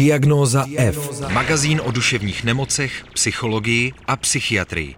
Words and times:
Diagnóza 0.00 0.64
F. 0.76 1.20
Magazín 1.32 1.80
o 1.84 1.90
duševních 1.90 2.44
nemocech, 2.44 3.04
psychologii 3.14 3.92
a 4.06 4.16
psychiatrii. 4.16 4.94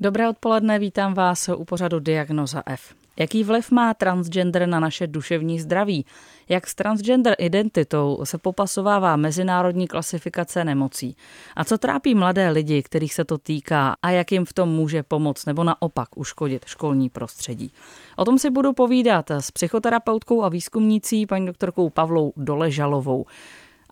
Dobré 0.00 0.28
odpoledne, 0.28 0.78
vítám 0.78 1.14
vás 1.14 1.50
u 1.56 1.64
pořadu 1.64 2.00
Diagnoza 2.00 2.62
F. 2.66 2.94
Jaký 3.18 3.44
vliv 3.44 3.70
má 3.70 3.94
transgender 3.94 4.68
na 4.68 4.80
naše 4.80 5.06
duševní 5.06 5.60
zdraví? 5.60 6.06
Jak 6.48 6.66
s 6.66 6.74
transgender 6.74 7.36
identitou 7.38 8.20
se 8.24 8.38
popasovává 8.38 9.16
mezinárodní 9.16 9.88
klasifikace 9.88 10.64
nemocí? 10.64 11.16
A 11.56 11.64
co 11.64 11.78
trápí 11.78 12.14
mladé 12.14 12.50
lidi, 12.50 12.82
kterých 12.82 13.14
se 13.14 13.24
to 13.24 13.38
týká 13.38 13.96
a 14.02 14.10
jak 14.10 14.32
jim 14.32 14.44
v 14.44 14.52
tom 14.52 14.68
může 14.68 15.02
pomoct 15.02 15.46
nebo 15.46 15.64
naopak 15.64 16.16
uškodit 16.16 16.64
školní 16.66 17.10
prostředí? 17.10 17.72
O 18.16 18.24
tom 18.24 18.38
si 18.38 18.50
budu 18.50 18.72
povídat 18.72 19.30
s 19.30 19.50
psychoterapeutkou 19.50 20.42
a 20.42 20.48
výzkumnící 20.48 21.26
paní 21.26 21.46
doktorkou 21.46 21.90
Pavlou 21.90 22.32
Doležalovou. 22.36 23.26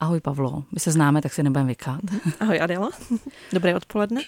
Ahoj 0.03 0.21
Pavlo, 0.21 0.65
my 0.73 0.81
se 0.81 0.93
známe, 0.93 1.23
tak 1.23 1.33
se 1.33 1.43
nebudeme 1.43 1.67
vykat. 1.67 2.01
Ahoj 2.41 2.61
Adela, 2.61 2.91
dobré 3.53 3.77
odpoledne. 3.77 4.21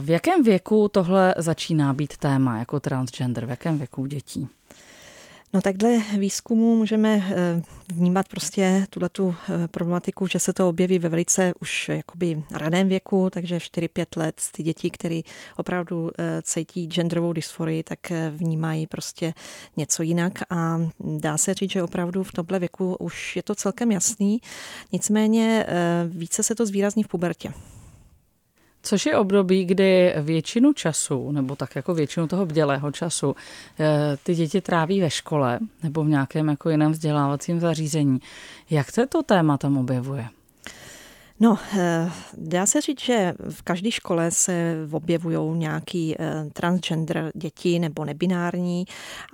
V 0.00 0.10
jakém 0.10 0.42
věku 0.42 0.88
tohle 0.88 1.34
začíná 1.38 1.94
být 1.94 2.16
téma 2.16 2.58
jako 2.58 2.80
transgender? 2.80 3.46
V 3.46 3.50
jakém 3.50 3.78
věku 3.78 4.06
dětí? 4.06 4.48
No 5.52 5.60
takhle 5.60 5.98
výzkumu 6.18 6.76
můžeme 6.76 7.22
eh, 7.30 7.62
vnímat 7.94 8.28
prostě 8.28 8.86
tu 9.12 9.34
eh, 9.48 9.68
problematiku, 9.68 10.26
že 10.26 10.38
se 10.38 10.52
to 10.52 10.68
objeví 10.68 10.98
ve 10.98 11.08
velice 11.08 11.52
už 11.60 11.88
jakoby 11.88 12.42
raném 12.50 12.88
věku, 12.88 13.30
takže 13.30 13.58
4-5 13.58 14.06
let 14.16 14.40
ty 14.52 14.62
děti, 14.62 14.90
které 14.90 15.20
opravdu 15.56 16.10
eh, 16.18 16.42
cítí 16.42 16.86
genderovou 16.86 17.32
dysforii, 17.32 17.82
tak 17.82 17.98
vnímají 18.30 18.86
prostě 18.86 19.34
něco 19.76 20.02
jinak 20.02 20.32
a 20.50 20.80
dá 21.00 21.38
se 21.38 21.54
říct, 21.54 21.70
že 21.70 21.82
opravdu 21.82 22.22
v 22.22 22.32
tomhle 22.32 22.58
věku 22.58 22.96
už 23.00 23.36
je 23.36 23.42
to 23.42 23.54
celkem 23.54 23.92
jasný, 23.92 24.40
nicméně 24.92 25.66
více 26.08 26.42
se 26.42 26.54
to 26.54 26.66
zvýrazní 26.66 27.02
v 27.02 27.08
pubertě. 27.08 27.52
Což 28.88 29.06
je 29.06 29.16
období, 29.16 29.64
kdy 29.64 30.14
většinu 30.18 30.72
času, 30.72 31.32
nebo 31.32 31.56
tak 31.56 31.76
jako 31.76 31.94
většinu 31.94 32.26
toho 32.26 32.46
bdělého 32.46 32.92
času, 32.92 33.36
eh, 33.80 34.16
ty 34.22 34.34
děti 34.34 34.60
tráví 34.60 35.00
ve 35.00 35.10
škole 35.10 35.58
nebo 35.82 36.04
v 36.04 36.08
nějakém 36.08 36.48
jako 36.48 36.70
jiném 36.70 36.92
vzdělávacím 36.92 37.60
zařízení. 37.60 38.18
Jak 38.70 38.90
se 38.90 39.06
to 39.06 39.22
téma 39.22 39.58
tam 39.58 39.76
objevuje? 39.78 40.28
No, 41.40 41.58
eh, 41.78 42.10
dá 42.36 42.66
se 42.66 42.80
říct, 42.80 43.00
že 43.00 43.34
v 43.50 43.62
každé 43.62 43.90
škole 43.90 44.30
se 44.30 44.76
objevují 44.90 45.58
nějaký 45.58 46.14
eh, 46.18 46.44
transgender 46.52 47.30
děti 47.34 47.78
nebo 47.78 48.04
nebinární 48.04 48.84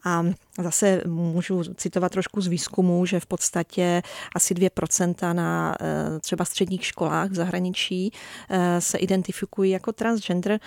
a 0.04 0.24
Zase 0.58 1.02
můžu 1.06 1.62
citovat 1.74 2.12
trošku 2.12 2.40
z 2.40 2.46
výzkumu, 2.46 3.06
že 3.06 3.20
v 3.20 3.26
podstatě 3.26 4.02
asi 4.34 4.54
2% 4.54 5.34
na 5.34 5.76
eh, 5.80 6.20
třeba 6.20 6.44
středních 6.44 6.86
školách 6.86 7.30
v 7.30 7.34
zahraničí 7.34 8.12
eh, 8.50 8.80
se 8.80 8.98
identifikují 8.98 9.70
jako 9.70 9.92
transgender 9.92 10.52
eh, 10.52 10.58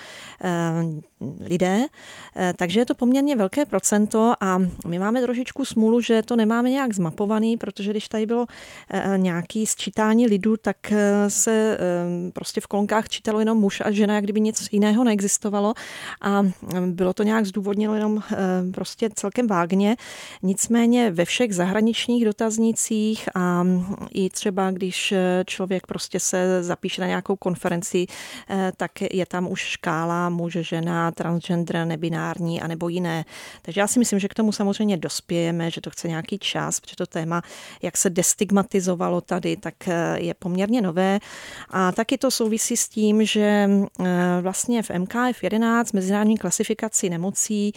lidé, 1.40 1.86
takže 2.56 2.80
je 2.80 2.86
to 2.86 2.96
poměrně 2.96 3.36
velké 3.36 3.66
procento 3.66 4.34
a 4.40 4.60
my 4.88 5.00
máme 5.00 5.22
trošičku 5.22 5.66
smůlu, 5.66 6.02
že 6.02 6.22
to 6.22 6.36
nemáme 6.36 6.70
nějak 6.70 6.94
zmapovaný, 6.94 7.58
protože 7.58 7.92
když 7.92 8.08
tady 8.08 8.26
bylo 8.26 8.46
nějaký 9.18 9.66
sčítání 9.66 10.28
lidu, 10.28 10.58
tak 10.58 10.78
se 11.28 11.78
prostě 12.34 12.62
v 12.62 12.68
kolonkách 12.68 13.10
čítalo 13.10 13.40
jenom 13.40 13.58
muž 13.58 13.82
a 13.86 13.92
žena, 13.92 14.16
jak 14.16 14.24
kdyby 14.24 14.42
nic 14.42 14.68
jiného 14.72 15.04
neexistovalo. 15.04 15.74
A 16.22 16.44
bylo 16.86 17.14
to 17.14 17.24
nějak 17.24 17.46
zdůvodněno 17.46 17.96
jenom 17.96 18.24
prostě 18.74 19.10
celkem 19.16 19.48
vágně 19.48 19.77
podobně. 19.78 19.96
Nicméně 20.44 21.12
ve 21.12 21.26
všech 21.26 21.56
zahraničních 21.56 22.26
dotaznicích 22.26 23.30
a 23.36 23.64
i 24.14 24.30
třeba, 24.30 24.72
když 24.72 25.14
člověk 25.46 25.88
prostě 25.88 26.20
se 26.20 26.64
zapíše 26.64 27.02
na 27.02 27.08
nějakou 27.08 27.36
konferenci, 27.36 28.06
eh, 28.50 28.72
tak 28.78 28.92
je 29.02 29.26
tam 29.26 29.52
už 29.52 29.62
škála 29.62 30.30
muže, 30.30 30.64
žena, 30.64 31.12
transgender, 31.12 31.86
nebinární 31.86 32.62
a 32.62 32.68
nebo 32.68 32.90
jiné. 32.90 33.26
Takže 33.62 33.82
já 33.82 33.88
si 33.88 34.00
myslím, 34.00 34.20
že 34.20 34.28
k 34.28 34.34
tomu 34.34 34.52
samozřejmě 34.52 34.98
dospějeme, 34.98 35.72
že 35.72 35.82
to 35.82 35.90
chce 35.90 36.08
nějaký 36.08 36.40
čas, 36.40 36.80
protože 36.80 36.96
to 36.96 37.06
téma, 37.06 37.42
jak 37.82 37.98
se 37.98 38.10
destigmatizovalo 38.10 39.22
tady, 39.22 39.58
tak 39.58 39.88
eh, 39.88 40.20
je 40.20 40.34
poměrně 40.34 40.82
nové. 40.82 41.20
A 41.70 41.92
taky 41.92 42.18
to 42.18 42.32
souvisí 42.32 42.78
s 42.78 42.90
tím, 42.90 43.26
že 43.26 43.70
eh, 43.70 44.42
vlastně 44.42 44.84
v 44.84 44.90
MKF 44.90 45.44
11 45.44 45.92
mezinárodní 45.94 46.38
klasifikaci 46.38 47.10
nemocí 47.10 47.74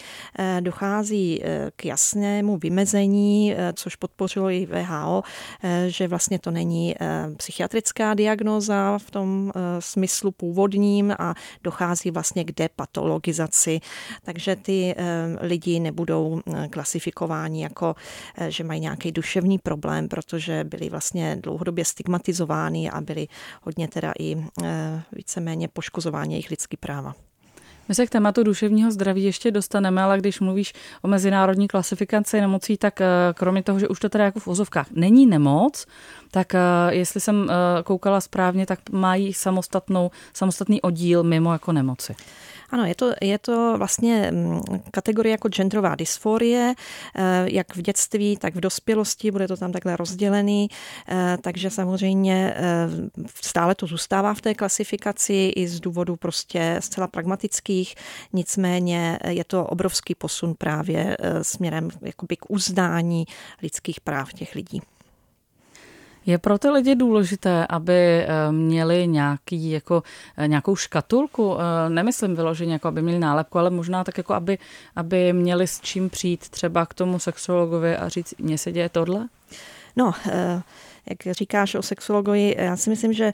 dochází 0.60 1.42
k 1.76 1.84
jasnému 1.90 2.58
vymezení, 2.58 3.54
eh, 3.54 3.72
což 3.76 3.96
podpořilo 3.96 4.50
i 4.50 4.66
VHO, 4.66 5.22
eh, 5.62 5.84
že 5.88 6.08
vlastně 6.08 6.38
to 6.38 6.50
není 6.50 6.94
eh, 6.94 7.30
psychiatrická 7.36 8.14
diagnóza 8.14 8.98
v 8.98 9.10
tom 9.10 9.52
smyslu 9.78 10.30
původním 10.30 11.14
a 11.18 11.34
dochází 11.64 12.10
vlastně 12.10 12.44
k 12.44 12.52
depatologizaci. 12.52 13.80
Takže 14.22 14.56
ty 14.56 14.94
lidi 15.40 15.80
nebudou 15.80 16.40
klasifikováni 16.70 17.62
jako, 17.62 17.94
že 18.48 18.64
mají 18.64 18.80
nějaký 18.80 19.12
duševní 19.12 19.58
problém, 19.58 20.08
protože 20.08 20.64
byli 20.64 20.88
vlastně 20.88 21.36
dlouhodobě 21.40 21.84
stigmatizováni 21.84 22.90
a 22.90 23.00
byli 23.00 23.28
hodně 23.62 23.88
teda 23.88 24.12
i 24.18 24.36
víceméně 25.12 25.68
poškozováni 25.68 26.34
jejich 26.34 26.50
lidský 26.50 26.76
práva. 26.76 27.29
My 27.90 27.94
se 27.94 28.06
k 28.06 28.10
tématu 28.10 28.42
duševního 28.42 28.90
zdraví 28.90 29.24
ještě 29.24 29.50
dostaneme, 29.50 30.02
ale 30.02 30.18
když 30.18 30.40
mluvíš 30.40 30.72
o 31.02 31.08
mezinárodní 31.08 31.68
klasifikaci 31.68 32.40
nemocí, 32.40 32.76
tak 32.76 33.00
eh, 33.00 33.06
kromě 33.34 33.62
toho, 33.62 33.78
že 33.78 33.88
už 33.88 34.00
to 34.00 34.08
teda 34.08 34.24
jako 34.24 34.40
v 34.40 34.48
ozovkách 34.48 34.86
není 34.90 35.26
nemoc, 35.26 35.86
tak 36.30 36.54
eh, 36.54 36.58
jestli 36.90 37.20
jsem 37.20 37.50
eh, 37.50 37.82
koukala 37.82 38.20
správně, 38.20 38.66
tak 38.66 38.78
mají 38.90 39.32
samostatnou, 39.32 40.10
samostatný 40.32 40.82
oddíl 40.82 41.22
mimo 41.22 41.52
jako 41.52 41.72
nemoci. 41.72 42.14
Ano, 42.70 42.84
je 42.84 42.94
to, 42.94 43.12
je 43.20 43.38
to 43.38 43.74
vlastně 43.78 44.30
mm, 44.30 44.60
kategorie 44.90 45.30
jako 45.30 45.48
genderová 45.48 45.94
dysforie, 45.94 46.74
eh, 47.14 47.46
jak 47.50 47.76
v 47.76 47.82
dětství, 47.82 48.36
tak 48.36 48.54
v 48.54 48.60
dospělosti, 48.60 49.30
bude 49.30 49.48
to 49.48 49.56
tam 49.56 49.72
takhle 49.72 49.96
rozdělený, 49.96 50.68
eh, 51.08 51.38
takže 51.42 51.70
samozřejmě 51.70 52.54
eh, 52.56 52.88
stále 53.34 53.74
to 53.74 53.86
zůstává 53.86 54.34
v 54.34 54.40
té 54.40 54.54
klasifikaci 54.54 55.52
i 55.56 55.68
z 55.68 55.80
důvodu 55.80 56.16
prostě 56.16 56.76
zcela 56.80 57.06
pragmatických, 57.06 57.94
nicméně 58.32 59.18
je 59.28 59.44
to 59.44 59.66
obrovský 59.66 60.14
posun 60.14 60.54
právě 60.54 61.16
směrem 61.42 61.88
jakoby 62.02 62.36
k 62.36 62.50
uznání 62.50 63.24
lidských 63.62 64.00
práv 64.00 64.32
těch 64.32 64.54
lidí. 64.54 64.80
Je 66.26 66.38
pro 66.38 66.58
ty 66.58 66.70
lidi 66.70 66.94
důležité, 66.94 67.66
aby 67.66 67.92
eh, 67.92 68.52
měli 68.52 69.06
nějaký, 69.06 69.70
jako, 69.70 70.02
eh, 70.36 70.48
nějakou 70.48 70.76
škatulku, 70.76 71.56
eh, 71.58 71.90
nemyslím 71.90 72.36
vyloženě, 72.36 72.72
jako 72.72 72.88
aby 72.88 73.02
měli 73.02 73.18
nálepku, 73.18 73.58
ale 73.58 73.70
možná 73.70 74.04
tak, 74.04 74.18
jako 74.18 74.34
aby, 74.34 74.58
aby 74.96 75.32
měli 75.32 75.66
s 75.66 75.80
čím 75.80 76.10
přijít 76.10 76.48
třeba 76.48 76.86
k 76.86 76.94
tomu 76.94 77.18
sexuologovi 77.18 77.96
a 77.96 78.08
říct, 78.08 78.34
mně 78.38 78.58
se 78.58 78.72
děje 78.72 78.88
tohle? 78.88 79.26
No, 79.96 80.12
jak 81.08 81.36
říkáš 81.36 81.74
o 81.74 81.82
sexologii, 81.82 82.54
já 82.58 82.76
si 82.76 82.90
myslím, 82.90 83.12
že 83.12 83.32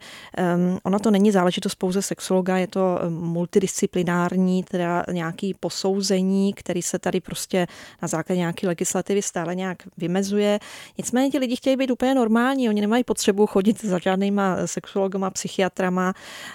um, 0.56 0.78
ono 0.82 0.98
to 0.98 1.10
není 1.10 1.30
záležitost 1.30 1.74
pouze 1.74 2.02
sexologa, 2.02 2.56
je 2.56 2.66
to 2.66 2.98
multidisciplinární, 3.08 4.62
teda 4.62 5.04
nějaký 5.12 5.54
posouzení, 5.54 6.54
který 6.54 6.82
se 6.82 6.98
tady 6.98 7.20
prostě 7.20 7.66
na 8.02 8.08
základě 8.08 8.38
nějaké 8.38 8.66
legislativy 8.66 9.22
stále 9.22 9.54
nějak 9.54 9.78
vymezuje. 9.96 10.58
Nicméně 10.98 11.30
ti 11.30 11.38
lidi 11.38 11.56
chtějí 11.56 11.76
být 11.76 11.90
úplně 11.90 12.14
normální, 12.14 12.68
oni 12.68 12.80
nemají 12.80 13.04
potřebu 13.04 13.46
chodit 13.46 13.84
za 13.84 13.98
žádnýma 13.98 14.66
sexologama, 14.66 15.30
psychiatrama, 15.30 16.14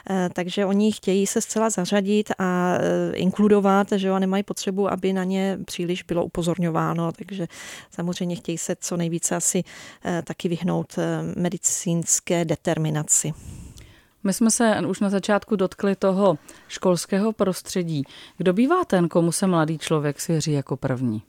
eh, 0.09 0.29
takže 0.33 0.65
oni 0.65 0.91
chtějí 0.91 1.27
se 1.27 1.41
zcela 1.41 1.69
zařadit 1.69 2.31
a 2.39 2.77
eh, 2.77 3.15
inkludovat, 3.15 3.87
že 3.95 4.07
jo, 4.07 4.13
a 4.13 4.19
nemají 4.19 4.43
potřebu, 4.43 4.91
aby 4.91 5.13
na 5.13 5.23
ně 5.23 5.57
příliš 5.65 6.03
bylo 6.03 6.25
upozorňováno, 6.25 7.11
takže 7.11 7.47
samozřejmě 7.91 8.35
chtějí 8.35 8.57
se 8.57 8.75
co 8.79 8.97
nejvíce 8.97 9.35
asi 9.35 9.63
eh, 10.05 10.21
taky 10.25 10.49
vyhnout 10.49 10.95
medicínské 11.35 12.45
determinaci. 12.45 13.33
My 14.23 14.33
jsme 14.33 14.51
se 14.51 14.81
už 14.87 14.99
na 14.99 15.09
začátku 15.09 15.55
dotkli 15.55 15.95
toho 15.95 16.37
školského 16.67 17.33
prostředí. 17.33 18.03
Kdo 18.37 18.53
bývá 18.53 18.85
ten, 18.85 19.09
komu 19.09 19.31
se 19.31 19.47
mladý 19.47 19.77
člověk 19.77 20.21
svěří 20.21 20.51
jako 20.51 20.77
první? 20.77 21.21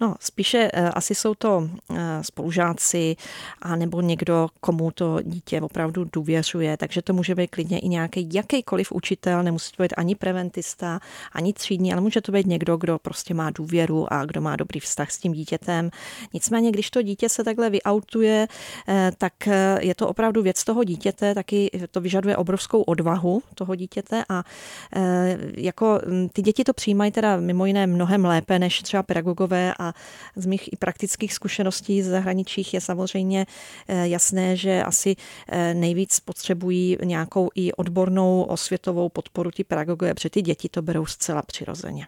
No, 0.00 0.14
spíše 0.20 0.70
eh, 0.72 0.90
asi 0.90 1.14
jsou 1.14 1.34
to 1.34 1.68
eh, 1.90 2.24
spolužáci 2.24 3.16
a 3.62 3.76
nebo 3.76 4.00
někdo, 4.00 4.48
komu 4.60 4.90
to 4.90 5.18
dítě 5.22 5.60
opravdu 5.60 6.06
důvěřuje, 6.12 6.76
takže 6.76 7.02
to 7.02 7.12
může 7.12 7.34
být 7.34 7.50
klidně 7.50 7.78
i 7.78 7.88
nějaký 7.88 8.28
jakýkoliv 8.32 8.92
učitel, 8.92 9.42
nemusí 9.42 9.72
to 9.76 9.82
být 9.82 9.94
ani 9.96 10.14
preventista, 10.14 11.00
ani 11.32 11.52
třídní, 11.52 11.92
ale 11.92 12.00
může 12.00 12.20
to 12.20 12.32
být 12.32 12.46
někdo, 12.46 12.76
kdo 12.76 12.98
prostě 12.98 13.34
má 13.34 13.50
důvěru 13.50 14.12
a 14.12 14.24
kdo 14.24 14.40
má 14.40 14.56
dobrý 14.56 14.80
vztah 14.80 15.10
s 15.10 15.18
tím 15.18 15.32
dítětem. 15.32 15.90
Nicméně, 16.32 16.70
když 16.70 16.90
to 16.90 17.02
dítě 17.02 17.28
se 17.28 17.44
takhle 17.44 17.70
vyautuje, 17.70 18.46
eh, 18.88 19.12
tak 19.18 19.32
je 19.80 19.94
to 19.94 20.08
opravdu 20.08 20.42
věc 20.42 20.64
toho 20.64 20.84
dítěte, 20.84 21.34
taky 21.34 21.70
to 21.90 22.00
vyžaduje 22.00 22.36
obrovskou 22.36 22.82
odvahu 22.82 23.42
toho 23.54 23.74
dítěte 23.74 24.24
a 24.28 24.44
jako 25.56 26.00
hm, 26.06 26.28
ty 26.32 26.42
děti 26.42 26.64
to 26.64 26.72
přijímají 26.72 27.12
teda 27.12 27.36
mimo 27.36 27.66
jiné 27.66 27.86
mnohem 27.86 28.24
lépe 28.24 28.58
než 28.58 28.82
třeba 28.82 29.02
pedagogové 29.02 29.74
a 29.78 29.83
z 30.36 30.46
mých 30.46 30.72
i 30.72 30.76
praktických 30.76 31.34
zkušeností 31.34 32.02
z 32.02 32.06
zahraničích 32.06 32.74
je 32.74 32.80
samozřejmě 32.80 33.46
jasné, 34.02 34.56
že 34.56 34.82
asi 34.82 35.16
nejvíc 35.72 36.20
potřebují 36.20 36.98
nějakou 37.04 37.48
i 37.54 37.72
odbornou 37.72 38.42
osvětovou 38.42 39.08
podporu 39.08 39.50
ti 39.50 39.64
pedagogové, 39.64 40.14
protože 40.14 40.30
ty 40.30 40.42
děti 40.42 40.68
to 40.68 40.82
berou 40.82 41.06
zcela 41.06 41.42
přirozeně. 41.42 42.06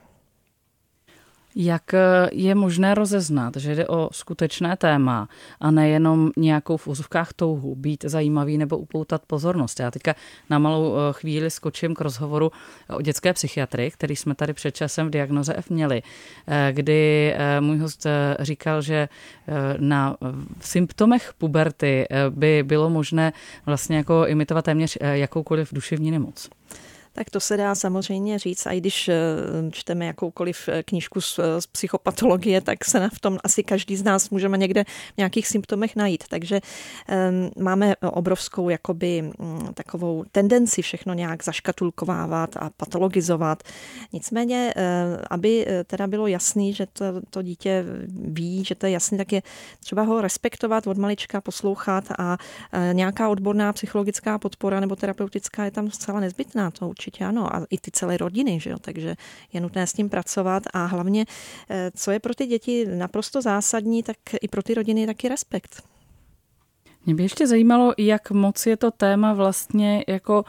Jak 1.58 1.94
eh, 1.94 2.28
je 2.32 2.54
možné 2.54 2.94
rozeznat, 2.94 3.56
že 3.56 3.74
jde 3.74 3.86
o 3.86 4.08
skutečné 4.12 4.76
téma 4.76 5.28
a 5.60 5.70
nejenom 5.70 6.30
nějakou 6.36 6.76
v 6.76 6.88
úzovkách 6.88 7.32
touhu 7.32 7.74
být 7.74 8.04
zajímavý 8.04 8.58
nebo 8.58 8.78
upoutat 8.78 9.22
pozornost? 9.26 9.80
Já 9.80 9.90
teďka 9.90 10.14
na 10.50 10.58
malou 10.58 10.94
eh, 10.96 11.12
chvíli 11.12 11.50
skočím 11.50 11.94
k 11.94 12.00
rozhovoru 12.00 12.52
o 12.96 13.02
dětské 13.02 13.32
psychiatrii, 13.32 13.90
který 13.90 14.16
jsme 14.16 14.34
tady 14.34 14.52
před 14.52 14.76
časem 14.76 15.06
v 15.06 15.10
diagnoze 15.10 15.54
F 15.56 15.70
měli, 15.70 16.02
eh, 16.46 16.72
kdy 16.72 17.34
můj 17.60 17.78
host 17.78 18.06
říkal, 18.40 18.82
že 18.82 19.08
na 19.78 20.16
symptomech 20.60 21.32
puberty 21.38 22.06
by 22.30 22.62
bylo 22.62 22.90
možné 22.90 23.32
vlastně 23.66 23.96
jako 23.96 24.26
imitovat 24.26 24.64
téměř 24.64 24.98
jakoukoliv 25.00 25.72
duševní 25.72 26.10
nemoc. 26.10 26.48
Tak 27.16 27.30
to 27.30 27.40
se 27.40 27.56
dá 27.56 27.74
samozřejmě 27.74 28.38
říct, 28.38 28.66
a 28.66 28.70
i 28.70 28.80
když 28.80 29.08
eh, 29.08 29.14
čteme 29.70 30.06
jakoukoliv 30.06 30.68
eh, 30.68 30.82
knížku 30.82 31.20
z, 31.20 31.38
eh, 31.38 31.60
z 31.60 31.66
psychopatologie, 31.66 32.60
tak 32.60 32.84
se 32.84 33.08
v 33.14 33.20
tom 33.20 33.38
asi 33.44 33.62
každý 33.62 33.96
z 33.96 34.02
nás 34.02 34.30
můžeme 34.30 34.58
někde 34.58 34.84
v 34.84 35.16
nějakých 35.16 35.48
symptomech 35.48 35.96
najít. 35.96 36.24
Takže 36.28 36.60
um, 36.60 37.64
máme 37.64 37.96
obrovskou 37.96 38.68
jakoby 38.68 39.30
um, 39.38 39.74
takovou 39.74 40.24
tendenci 40.32 40.82
všechno 40.82 41.14
nějak 41.14 41.44
zaškatulkovávat 41.44 42.56
a 42.56 42.70
patologizovat. 42.76 43.62
Nicméně, 44.12 44.74
uh, 44.76 44.82
aby 45.30 45.66
teda 45.86 46.06
bylo 46.06 46.26
jasný, 46.26 46.74
že 46.74 46.86
to, 46.92 47.04
to 47.30 47.42
dítě 47.42 47.84
ví, 48.08 48.64
že 48.64 48.74
to 48.74 48.86
je 48.86 48.92
jasný, 48.92 49.18
tak 49.18 49.32
je 49.32 49.42
třeba 49.80 50.02
ho 50.02 50.20
respektovat 50.20 50.86
od 50.86 50.98
malička, 50.98 51.40
poslouchat 51.40 52.04
a 52.18 52.36
uh, 52.36 52.94
nějaká 52.94 53.28
odborná 53.28 53.72
psychologická 53.72 54.38
podpora 54.38 54.80
nebo 54.80 54.96
terapeutická 54.96 55.64
je 55.64 55.70
tam 55.70 55.90
zcela 55.90 56.20
nezbytná. 56.20 56.70
To 56.70 56.88
určitě 57.06 57.24
ano. 57.24 57.56
A 57.56 57.66
i 57.70 57.78
ty 57.78 57.90
celé 57.90 58.16
rodiny, 58.16 58.60
že 58.60 58.70
jo? 58.70 58.76
takže 58.80 59.16
je 59.52 59.60
nutné 59.60 59.86
s 59.86 59.92
tím 59.92 60.08
pracovat 60.08 60.62
a 60.72 60.84
hlavně, 60.84 61.24
eh, 61.70 61.90
co 61.94 62.10
je 62.10 62.20
pro 62.20 62.34
ty 62.34 62.46
děti 62.46 62.86
naprosto 62.86 63.42
zásadní, 63.42 64.02
tak 64.02 64.16
i 64.40 64.48
pro 64.48 64.62
ty 64.62 64.74
rodiny 64.74 65.06
taky 65.06 65.28
respekt. 65.28 65.82
Mě 67.06 67.14
by 67.14 67.22
ještě 67.22 67.46
zajímalo, 67.46 67.94
jak 67.98 68.30
moc 68.30 68.66
je 68.66 68.76
to 68.76 68.90
téma 68.90 69.34
vlastně 69.34 70.04
jako 70.08 70.44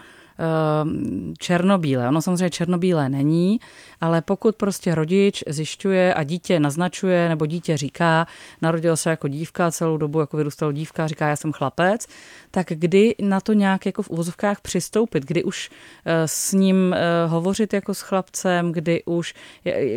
černobílé. 1.40 2.08
Ono 2.08 2.22
samozřejmě 2.22 2.50
černobílé 2.50 3.10
není, 3.10 3.60
ale 4.02 4.22
pokud 4.22 4.56
prostě 4.56 4.96
rodič 4.96 5.44
zjišťuje 5.48 6.14
a 6.14 6.24
dítě 6.24 6.60
naznačuje, 6.60 7.30
nebo 7.30 7.46
dítě 7.46 7.78
říká, 7.78 8.28
narodil 8.62 8.98
se 8.98 9.10
jako 9.10 9.28
dívka, 9.28 9.72
celou 9.72 9.98
dobu 9.98 10.20
jako 10.20 10.38
vyrůstal 10.38 10.72
dívka, 10.72 11.08
říká, 11.08 11.28
já 11.28 11.36
jsem 11.36 11.52
chlapec, 11.52 12.08
tak 12.52 12.68
kdy 12.70 13.16
na 13.22 13.42
to 13.42 13.54
nějak 13.54 13.86
jako 13.86 14.02
v 14.02 14.10
úvozovkách 14.10 14.62
přistoupit, 14.62 15.26
kdy 15.26 15.44
už 15.44 15.70
eh, 16.06 16.28
s 16.28 16.54
ním 16.54 16.94
eh, 16.94 17.28
hovořit 17.28 17.74
jako 17.74 17.94
s 17.94 18.02
chlapcem, 18.02 18.72
kdy 18.72 19.04
už, 19.04 19.34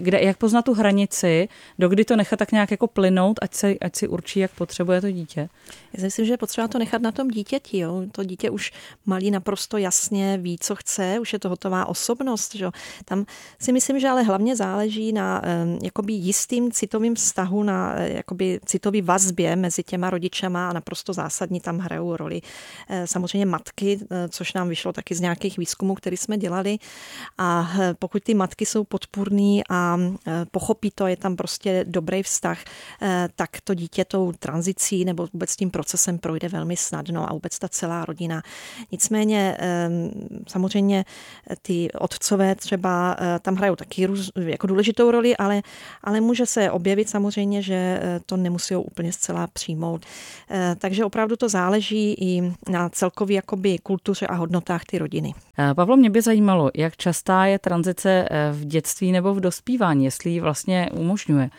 kde, 0.00 0.20
jak 0.20 0.36
poznat 0.36 0.64
tu 0.64 0.74
hranici, 0.74 1.48
do 1.78 1.88
kdy 1.88 2.04
to 2.04 2.16
nechat 2.16 2.38
tak 2.38 2.52
nějak 2.52 2.70
jako 2.70 2.86
plynout, 2.86 3.38
ať, 3.42 3.54
se, 3.54 3.74
ať 3.80 3.96
si 3.96 4.08
určí, 4.08 4.40
jak 4.40 4.50
potřebuje 4.50 5.00
to 5.00 5.10
dítě? 5.10 5.48
Já 5.92 6.00
si 6.00 6.04
myslím, 6.04 6.26
že 6.26 6.32
je 6.32 6.38
potřeba 6.38 6.68
to 6.68 6.78
nechat 6.78 7.02
na 7.02 7.12
tom 7.12 7.28
dítěti. 7.28 7.78
Jo. 7.78 8.02
To 8.12 8.24
dítě 8.24 8.50
už 8.50 8.72
malý 9.06 9.30
naprosto 9.30 9.76
jasně 9.76 10.38
ví, 10.38 10.58
co 10.60 10.76
chce, 10.76 11.18
už 11.20 11.32
je 11.32 11.38
to 11.38 11.48
hotová 11.48 11.86
osobnost. 11.86 12.54
Že? 12.54 12.66
Tam 13.04 13.26
si 13.58 13.72
myslím, 13.72 14.00
že 14.00 14.08
ale 14.08 14.22
hlavně 14.22 14.56
záleží 14.56 15.12
na 15.12 15.42
jakoby 15.82 16.12
jistým 16.12 16.72
citovým 16.72 17.14
vztahu, 17.14 17.62
na 17.62 17.94
eh, 17.96 18.12
jakoby 18.12 18.60
citový 18.64 19.02
vazbě 19.02 19.56
mezi 19.56 19.82
těma 19.82 20.10
rodičema 20.10 20.68
a 20.68 20.72
naprosto 20.72 21.12
zásadní 21.12 21.60
tam 21.60 21.78
hrajou 21.78 22.16
roli 22.16 22.40
eh, 22.88 23.06
samozřejmě 23.06 23.46
matky, 23.46 24.00
eh, 24.00 24.28
což 24.28 24.52
nám 24.52 24.68
vyšlo 24.68 24.92
taky 24.92 25.14
z 25.14 25.20
nějakých 25.20 25.58
výzkumů, 25.58 25.94
které 25.94 26.16
jsme 26.16 26.38
dělali. 26.38 26.78
A 27.38 27.70
pokud 27.98 28.22
ty 28.22 28.34
matky 28.34 28.66
jsou 28.66 28.84
podpůrný 28.84 29.62
a 29.70 29.98
pochopí 30.50 30.90
to, 30.94 31.06
je 31.06 31.16
tam 31.16 31.36
prostě 31.36 31.84
dobrý 31.88 32.22
vztah, 32.22 32.58
tak 33.36 33.60
to 33.64 33.74
dítě 33.74 34.04
tou 34.04 34.32
tranzicí 34.32 35.04
nebo 35.04 35.28
vůbec 35.32 35.56
tím 35.56 35.70
procesem 35.80 36.18
projde 36.18 36.48
velmi 36.48 36.76
snadno 36.76 37.30
a 37.30 37.32
vůbec 37.32 37.58
ta 37.58 37.68
celá 37.68 38.04
rodina. 38.04 38.42
Nicméně 38.92 39.56
samozřejmě 40.48 41.04
ty 41.62 41.92
otcové 41.92 42.54
třeba 42.54 43.16
eh, 43.18 43.38
tam 43.38 43.56
hrajou 43.56 43.76
taky 43.76 44.08
jako 44.36 44.66
důležitou 44.66 45.10
roli, 45.10 45.36
ale, 45.36 45.62
ale 46.04 46.20
může 46.20 46.46
se 46.46 46.70
objevit 46.70 47.08
samozřejmě, 47.08 47.62
že 47.62 47.74
eh, 47.74 48.20
to 48.26 48.36
nemusí 48.36 48.76
úplně 48.76 49.12
zcela 49.12 49.46
přijmout. 49.46 50.06
Eh, 50.50 50.76
takže 50.78 51.04
opravdu 51.04 51.36
to 51.36 51.48
záleží 51.48 52.14
i 52.20 52.52
na 52.70 52.88
celkově 52.88 53.36
jakoby 53.36 53.78
kultuře 53.78 54.26
a 54.26 54.34
hodnotách 54.34 54.84
ty 54.84 54.98
rodiny. 54.98 55.34
Pavlo, 55.76 55.96
mě 55.96 56.10
by 56.10 56.22
zajímalo, 56.22 56.70
jak 56.74 56.96
častá 56.96 57.46
je 57.46 57.58
tranzice 57.58 58.28
v 58.52 58.64
dětství 58.64 59.12
nebo 59.12 59.34
v 59.34 59.40
dospívání, 59.40 60.04
jestli 60.04 60.30
ji 60.30 60.40
vlastně 60.40 60.88
umožňuje 60.92 61.50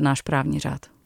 náš 0.00 0.22
právní 0.22 0.60
řád. 0.60 0.97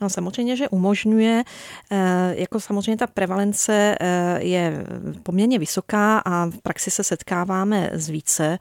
No 0.00 0.10
samozřejmě, 0.10 0.56
že 0.56 0.68
umožňuje, 0.68 1.44
eh, 1.90 2.34
jako 2.36 2.60
samozřejmě 2.60 2.96
ta 2.96 3.06
prevalence 3.06 3.96
eh, 4.00 4.38
je 4.42 4.84
poměrně 5.22 5.58
vysoká 5.58 6.18
a 6.18 6.46
v 6.46 6.58
praxi 6.62 6.90
se 6.90 7.04
setkáváme 7.04 7.90
s 7.92 8.08
více, 8.08 8.58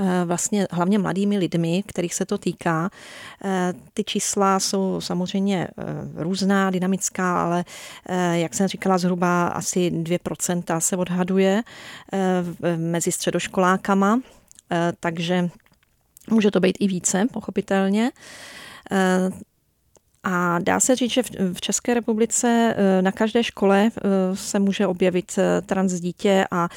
eh, 0.00 0.24
vlastně 0.24 0.66
hlavně 0.70 0.98
mladými 0.98 1.38
lidmi, 1.38 1.82
kterých 1.86 2.14
se 2.14 2.26
to 2.26 2.38
týká. 2.38 2.90
Ty 3.94 4.04
čísla 4.04 4.60
jsou 4.60 5.00
samozřejmě 5.00 5.68
různá, 6.14 6.70
dynamická, 6.70 7.42
ale 7.42 7.64
jak 8.32 8.54
jsem 8.54 8.68
říkala, 8.68 8.98
zhruba 8.98 9.48
asi 9.48 9.90
2% 9.90 10.80
se 10.80 10.96
odhaduje 10.96 11.62
mezi 12.76 13.12
středoškolákama, 13.12 14.20
takže 15.00 15.48
může 16.30 16.50
to 16.50 16.60
být 16.60 16.76
i 16.80 16.88
více, 16.88 17.26
pochopitelně. 17.32 18.10
A 20.30 20.58
dá 20.58 20.80
se 20.80 20.96
říct, 20.96 21.10
že 21.10 21.22
v 21.52 21.60
České 21.60 21.94
republice 21.94 22.74
eh, 22.76 23.02
na 23.02 23.12
každé 23.12 23.44
škole 23.44 23.90
eh, 23.96 24.00
se 24.36 24.58
může 24.58 24.86
objevit 24.86 25.38
eh, 25.38 25.62
trans 25.62 25.92
dítě 25.92 26.44
a 26.50 26.68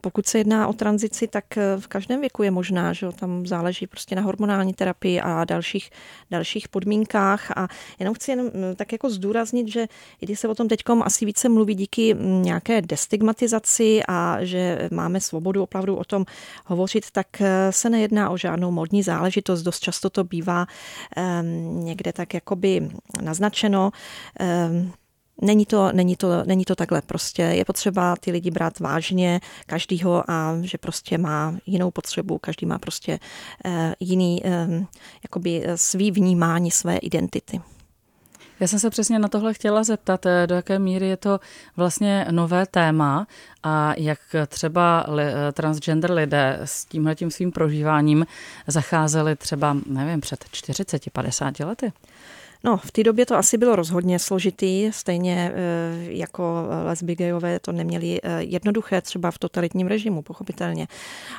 pokud 0.00 0.26
se 0.26 0.38
jedná 0.38 0.68
o 0.68 0.72
tranzici, 0.72 1.28
tak 1.28 1.44
v 1.78 1.86
každém 1.86 2.20
věku 2.20 2.42
je 2.42 2.50
možná, 2.50 2.92
že 2.92 3.06
tam 3.12 3.46
záleží 3.46 3.86
prostě 3.86 4.16
na 4.16 4.22
hormonální 4.22 4.74
terapii 4.74 5.20
a 5.20 5.44
dalších, 5.44 5.90
dalších 6.30 6.68
podmínkách. 6.68 7.50
A 7.56 7.68
jenom 7.98 8.14
chci 8.14 8.30
jenom 8.30 8.50
tak 8.76 8.92
jako 8.92 9.10
zdůraznit, 9.10 9.68
že 9.68 9.86
i 10.20 10.26
když 10.26 10.40
se 10.40 10.48
o 10.48 10.54
tom 10.54 10.68
teď 10.68 10.80
asi 11.02 11.24
více 11.24 11.48
mluví 11.48 11.74
díky 11.74 12.14
mm, 12.14 12.42
nějaké 12.42 12.82
destigmatizaci 12.82 14.00
a 14.08 14.38
že 14.40 14.88
máme 14.92 15.20
svobodu 15.20 15.62
opravdu 15.62 15.96
o 15.96 16.04
tom 16.04 16.24
hovořit, 16.64 17.10
tak 17.12 17.26
se 17.70 17.90
nejedná 17.90 18.30
o 18.30 18.36
žádnou 18.36 18.70
modní 18.70 19.02
záležitost. 19.02 19.62
Dost 19.62 19.80
často 19.80 20.10
to 20.10 20.24
bývá 20.24 20.66
um, 21.16 21.84
někde 21.84 22.12
tak 22.12 22.34
jakoby 22.34 22.77
naznačeno. 23.22 23.90
Ehm, 24.40 24.92
není 25.42 25.66
to, 25.66 25.92
není, 25.92 26.16
to, 26.16 26.44
není 26.44 26.64
to 26.64 26.74
takhle 26.74 27.02
prostě. 27.02 27.42
Je 27.42 27.64
potřeba 27.64 28.16
ty 28.16 28.30
lidi 28.30 28.50
brát 28.50 28.80
vážně, 28.80 29.40
každýho 29.66 30.30
a 30.30 30.56
že 30.62 30.78
prostě 30.78 31.18
má 31.18 31.54
jinou 31.66 31.90
potřebu, 31.90 32.38
každý 32.38 32.66
má 32.66 32.78
prostě 32.78 33.18
eh, 33.64 33.94
jiný 34.00 34.46
ehm, 34.46 34.86
jakoby 35.22 35.64
svý 35.74 36.10
vnímání 36.10 36.70
své 36.70 36.96
identity. 36.96 37.60
Já 38.60 38.66
jsem 38.66 38.78
se 38.78 38.90
přesně 38.90 39.18
na 39.18 39.28
tohle 39.28 39.54
chtěla 39.54 39.84
zeptat, 39.84 40.26
eh, 40.26 40.46
do 40.46 40.54
jaké 40.54 40.78
míry 40.78 41.08
je 41.08 41.16
to 41.16 41.40
vlastně 41.76 42.26
nové 42.30 42.66
téma 42.66 43.26
a 43.62 43.94
jak 43.96 44.18
třeba 44.46 45.06
eh, 45.18 45.52
transgender 45.52 46.12
lidé 46.12 46.60
s 46.64 46.84
tímhletím 46.84 47.30
svým 47.30 47.52
prožíváním 47.52 48.26
zacházeli 48.66 49.36
třeba, 49.36 49.76
nevím, 49.86 50.20
před 50.20 50.44
40-50 50.44 51.66
lety. 51.66 51.92
No, 52.64 52.76
v 52.76 52.92
té 52.92 53.02
době 53.02 53.26
to 53.26 53.36
asi 53.36 53.58
bylo 53.58 53.76
rozhodně 53.76 54.18
složitý, 54.18 54.92
stejně 54.92 55.52
eh, 55.54 55.58
jako 56.00 56.64
lesby 56.84 57.14
gejové 57.14 57.60
to 57.60 57.72
neměli 57.72 58.20
eh, 58.22 58.42
jednoduché 58.42 59.00
třeba 59.00 59.30
v 59.30 59.38
totalitním 59.38 59.86
režimu, 59.86 60.22
pochopitelně. 60.22 60.86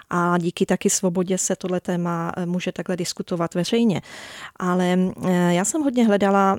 A 0.09 0.38
díky 0.38 0.65
taky 0.65 0.89
svobodě 0.89 1.38
se 1.38 1.55
tohle 1.55 1.79
téma 1.79 2.31
eh, 2.38 2.45
může 2.45 2.71
takhle 2.71 2.97
diskutovat 2.97 3.53
veřejně. 3.55 4.01
Ale 4.55 4.97
já 5.49 5.65
jsem 5.65 5.81
hodně 5.81 6.05
hledala 6.05 6.57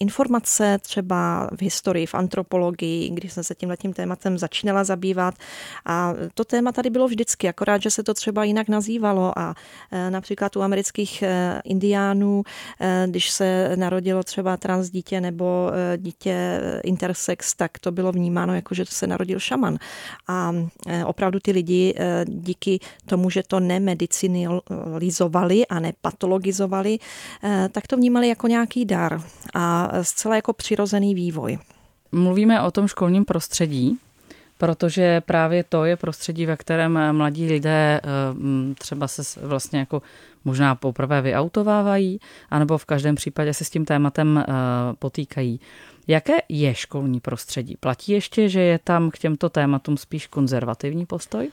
informace 0.00 0.78
třeba 0.78 1.50
v 1.56 1.62
historii, 1.62 2.06
v 2.06 2.14
antropologii, 2.14 3.10
když 3.10 3.32
jsem 3.32 3.44
se 3.44 3.54
tímhletím 3.54 3.92
tématem 3.92 4.38
začínala 4.38 4.84
zabývat. 4.84 5.34
A 5.86 6.14
to 6.34 6.44
téma 6.44 6.72
tady 6.72 6.90
bylo 6.90 7.08
vždycky, 7.08 7.48
akorát, 7.48 7.82
že 7.82 7.90
se 7.90 8.02
to 8.02 8.14
třeba 8.14 8.44
jinak 8.44 8.68
nazývalo. 8.68 9.38
A 9.38 9.54
například 10.08 10.56
u 10.56 10.62
amerických 10.62 11.24
indiánů, 11.64 12.42
když 13.06 13.30
se 13.30 13.76
na 13.76 13.90
narodilo 13.92 14.22
třeba 14.22 14.56
trans 14.56 14.90
dítě 14.90 15.20
nebo 15.20 15.70
dítě 15.96 16.60
intersex, 16.84 17.54
tak 17.54 17.78
to 17.78 17.92
bylo 17.92 18.12
vnímáno 18.12 18.54
jako, 18.54 18.74
že 18.74 18.84
to 18.84 18.90
se 18.90 19.06
narodil 19.06 19.40
šaman. 19.40 19.78
A 20.28 20.52
opravdu 21.06 21.40
ty 21.40 21.52
lidi 21.52 21.94
díky 22.24 22.80
tomu, 23.06 23.30
že 23.30 23.42
to 23.42 23.60
nemedicinalizovali 23.60 25.66
a 25.66 25.80
nepatologizovali, 25.80 26.98
tak 27.72 27.86
to 27.86 27.96
vnímali 27.96 28.28
jako 28.28 28.46
nějaký 28.46 28.84
dar 28.84 29.22
a 29.54 29.90
zcela 30.02 30.36
jako 30.36 30.52
přirozený 30.52 31.14
vývoj. 31.14 31.58
Mluvíme 32.12 32.62
o 32.62 32.70
tom 32.70 32.88
školním 32.88 33.24
prostředí, 33.24 33.98
protože 34.62 35.20
právě 35.20 35.64
to 35.64 35.84
je 35.84 35.96
prostředí, 35.96 36.46
ve 36.46 36.56
kterém 36.56 36.98
mladí 37.12 37.46
lidé 37.46 38.00
eh, 38.02 38.74
třeba 38.74 39.08
se 39.08 39.40
vlastně 39.40 39.78
jako 39.78 40.02
možná 40.44 40.74
poprvé 40.74 41.22
vyautovávají, 41.22 42.20
anebo 42.50 42.78
v 42.78 42.84
každém 42.84 43.14
případě 43.14 43.54
se 43.54 43.64
s 43.64 43.70
tím 43.70 43.84
tématem 43.84 44.38
eh, 44.38 44.44
potýkají. 44.98 45.60
Jaké 46.06 46.32
je 46.48 46.74
školní 46.74 47.20
prostředí? 47.20 47.76
Platí 47.80 48.12
ještě, 48.12 48.48
že 48.48 48.60
je 48.60 48.78
tam 48.78 49.10
k 49.10 49.18
těmto 49.18 49.48
tématům 49.48 49.96
spíš 49.96 50.26
konzervativní 50.26 51.06
postoj? 51.06 51.50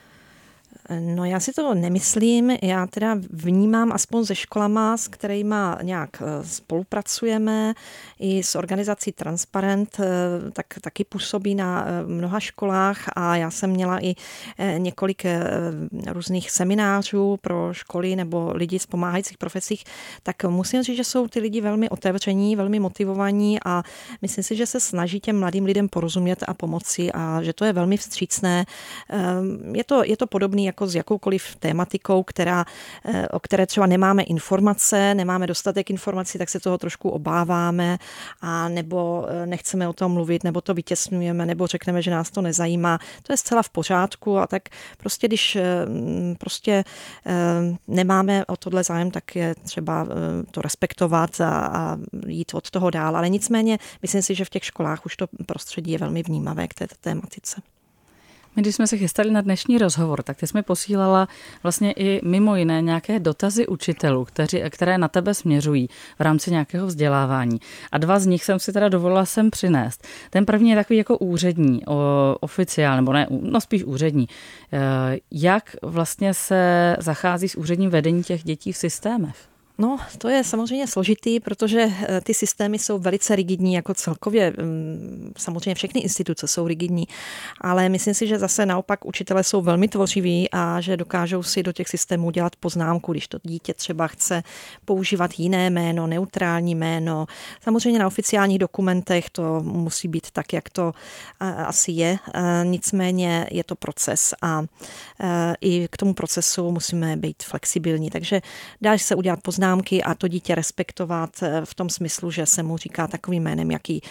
No 0.99 1.25
já 1.25 1.39
si 1.39 1.53
to 1.53 1.73
nemyslím, 1.73 2.51
já 2.61 2.88
teda 2.88 3.17
vnímám 3.29 3.91
aspoň 3.91 4.25
se 4.25 4.35
školama, 4.35 4.97
s 4.97 5.07
kterými 5.07 5.55
nějak 5.81 6.09
eh, 6.21 6.45
spolupracujeme, 6.45 7.73
i 8.19 8.43
s 8.43 8.55
organizací 8.55 9.11
Transparent, 9.11 9.99
eh, 9.99 10.05
tak 10.51 10.65
taky 10.81 11.03
působí 11.03 11.55
na 11.55 11.85
eh, 11.88 12.03
mnoha 12.07 12.39
školách 12.39 13.03
a 13.15 13.35
já 13.35 13.51
jsem 13.51 13.69
měla 13.69 14.05
i 14.05 14.15
několik 14.77 15.23
různých 16.07 16.51
seminářů 16.51 17.38
pro 17.41 17.73
školy 17.73 18.15
nebo 18.15 18.51
lidi 18.53 18.79
z 18.79 18.85
pomáhajících 18.85 19.38
profesích, 19.38 19.83
tak 20.23 20.43
musím 20.43 20.83
říct, 20.83 20.97
že 20.97 21.03
jsou 21.03 21.27
ty 21.27 21.39
lidi 21.39 21.61
velmi 21.61 21.89
otevření, 21.89 22.55
velmi 22.55 22.79
motivovaní 22.79 23.59
a 23.65 23.83
myslím 24.21 24.43
si, 24.43 24.55
že 24.55 24.65
se 24.65 24.79
snaží 24.79 25.19
těm 25.19 25.39
mladým 25.39 25.65
lidem 25.65 25.89
porozumět 25.89 26.43
a 26.47 26.53
pomoci 26.53 27.11
a 27.11 27.43
že 27.43 27.53
to 27.53 27.65
je 27.65 27.73
velmi 27.73 27.97
vstřícné. 27.97 28.65
Je 29.73 29.83
to, 29.83 30.03
je 30.03 30.17
to 30.17 30.27
podobné 30.27 30.58
jako 30.65 30.87
s 30.87 30.95
jakoukoliv 30.95 31.55
tématikou, 31.55 32.23
která, 32.23 32.65
eh, 33.05 33.27
o 33.27 33.39
které 33.39 33.65
třeba 33.65 33.85
nemáme 33.85 34.23
informace, 34.23 35.15
nemáme 35.15 35.47
dostatek 35.47 35.89
informací, 35.89 36.37
tak 36.37 36.49
se 36.49 36.59
toho 36.59 36.77
trošku 36.77 37.09
obáváme 37.09 37.97
a 38.41 38.69
nebo 38.69 39.25
eh, 39.29 39.45
nechceme 39.45 39.87
o 39.87 39.93
tom 39.93 40.11
mluvit, 40.11 40.43
nebo 40.43 40.61
to 40.61 40.73
vytěsňujeme, 40.73 41.45
nebo 41.45 41.67
řekneme, 41.67 42.01
že 42.01 42.11
nás 42.11 42.31
to 42.31 42.41
nezajímá. 42.41 42.99
To 43.23 43.33
je 43.33 43.37
zcela 43.37 43.63
v 43.63 43.69
pořádku 43.69 44.37
a 44.37 44.47
tak 44.47 44.63
prostě, 44.97 45.27
když 45.27 45.55
eh, 45.55 45.63
prostě 46.37 46.83
nemáme 47.87 48.45
o 48.45 48.57
tohle 48.57 48.83
zájem, 48.83 49.11
tak 49.11 49.35
je 49.35 49.55
třeba 49.55 50.07
to 50.51 50.61
respektovat 50.61 51.41
a, 51.41 51.49
a 51.49 51.97
jít 52.27 52.53
od 52.53 52.69
toho 52.69 52.89
dál. 52.89 53.17
Ale 53.17 53.29
nicméně 53.29 53.77
myslím 54.01 54.21
si, 54.21 54.35
že 54.35 54.45
v 54.45 54.49
těch 54.49 54.65
školách 54.65 55.05
už 55.05 55.15
to 55.17 55.27
prostředí 55.45 55.91
je 55.91 55.97
velmi 55.97 56.23
vnímavé 56.23 56.67
k 56.67 56.73
této 56.73 56.95
tématice. 57.01 57.61
My, 58.59 58.63
když 58.63 58.75
jsme 58.75 58.87
se 58.87 58.97
chystali 58.97 59.31
na 59.31 59.41
dnešní 59.41 59.77
rozhovor, 59.77 60.23
tak 60.23 60.37
ty 60.37 60.47
jsme 60.47 60.63
posílala 60.63 61.27
vlastně 61.63 61.91
i 61.91 62.21
mimo 62.23 62.55
jiné 62.55 62.81
nějaké 62.81 63.19
dotazy 63.19 63.67
učitelů, 63.67 64.25
kteří, 64.25 64.61
které 64.69 64.97
na 64.97 65.07
tebe 65.07 65.33
směřují 65.33 65.89
v 66.19 66.21
rámci 66.21 66.51
nějakého 66.51 66.87
vzdělávání. 66.87 67.59
A 67.91 67.97
dva 67.97 68.19
z 68.19 68.25
nich 68.25 68.43
jsem 68.43 68.59
si 68.59 68.73
teda 68.73 68.89
dovolila 68.89 69.25
sem 69.25 69.51
přinést. 69.51 70.07
Ten 70.29 70.45
první 70.45 70.69
je 70.69 70.75
takový 70.75 70.97
jako 70.97 71.17
úřední, 71.17 71.81
oficiál, 72.39 72.95
nebo 72.95 73.13
ne, 73.13 73.27
no 73.29 73.61
spíš 73.61 73.83
úřední. 73.83 74.27
Eh, 74.73 75.17
jak 75.31 75.75
vlastně 75.81 76.33
se 76.33 76.95
zachází 76.99 77.49
s 77.49 77.55
úředním 77.55 77.89
vedením 77.89 78.23
těch 78.23 78.43
dětí 78.43 78.71
v 78.71 78.77
systémech? 78.77 79.48
No, 79.81 79.98
to 80.17 80.29
je 80.29 80.43
samozřejmě 80.43 80.88
složitý, 80.88 81.39
protože 81.39 81.91
eh, 82.07 82.21
ty 82.21 82.33
systémy 82.33 82.79
jsou 82.79 83.00
velice 83.00 83.36
rigidní, 83.36 83.74
jako 83.74 83.93
celkově. 83.93 84.53
Mm, 84.57 85.33
samozřejmě 85.38 85.75
všechny 85.75 86.01
instituce 86.01 86.48
jsou 86.48 86.67
rigidní, 86.67 87.07
ale 87.62 87.89
myslím 87.89 88.13
si, 88.13 88.27
že 88.27 88.39
zase 88.39 88.65
naopak 88.65 89.05
učitelé 89.05 89.43
jsou 89.43 89.62
velmi 89.62 89.88
tvořiví 89.88 90.50
a 90.51 90.81
že 90.81 90.98
dokážou 90.98 91.43
si 91.43 91.63
do 91.63 91.71
těch 91.71 91.88
systémů 91.88 92.31
dělat 92.31 92.55
poznámku, 92.55 93.12
když 93.12 93.27
to 93.27 93.38
dítě 93.43 93.74
třeba 93.74 94.07
chce 94.07 94.43
používat 94.86 95.31
jiné 95.38 95.69
jméno, 95.69 96.07
neutrální 96.07 96.75
jméno. 96.75 97.25
Samozřejmě 97.62 98.00
na 98.00 98.07
oficiálních 98.07 98.59
dokumentech 98.59 99.29
to 99.29 99.63
musí 99.63 100.07
být 100.07 100.31
tak, 100.31 100.53
jak 100.53 100.69
to 100.69 100.91
asi 101.39 101.91
je. 101.91 102.17
Nicméně 102.63 103.48
je 103.51 103.63
to 103.63 103.75
proces 103.75 104.33
a 104.41 104.63
i 105.62 105.88
k 105.91 105.98
tomu 105.98 106.13
procesu 106.13 106.71
musíme 106.71 107.17
být 107.17 107.43
flexibilní. 107.43 108.09
Takže 108.09 108.41
dá 108.81 108.98
se 108.98 109.15
udělat 109.15 109.39
poznámku 109.41 109.68
poznámky 109.69 110.03
a 110.03 110.15
to 110.15 110.27
dítě 110.27 110.55
respektovat 110.55 111.29
eh, 111.43 111.61
v 111.65 111.73
tom 111.73 111.89
smyslu, 111.89 112.31
že 112.31 112.45
se 112.45 112.63
mu 112.63 112.77
říká 112.77 113.07
takovým 113.07 113.43
jménem, 113.43 113.71
jaký 113.71 114.01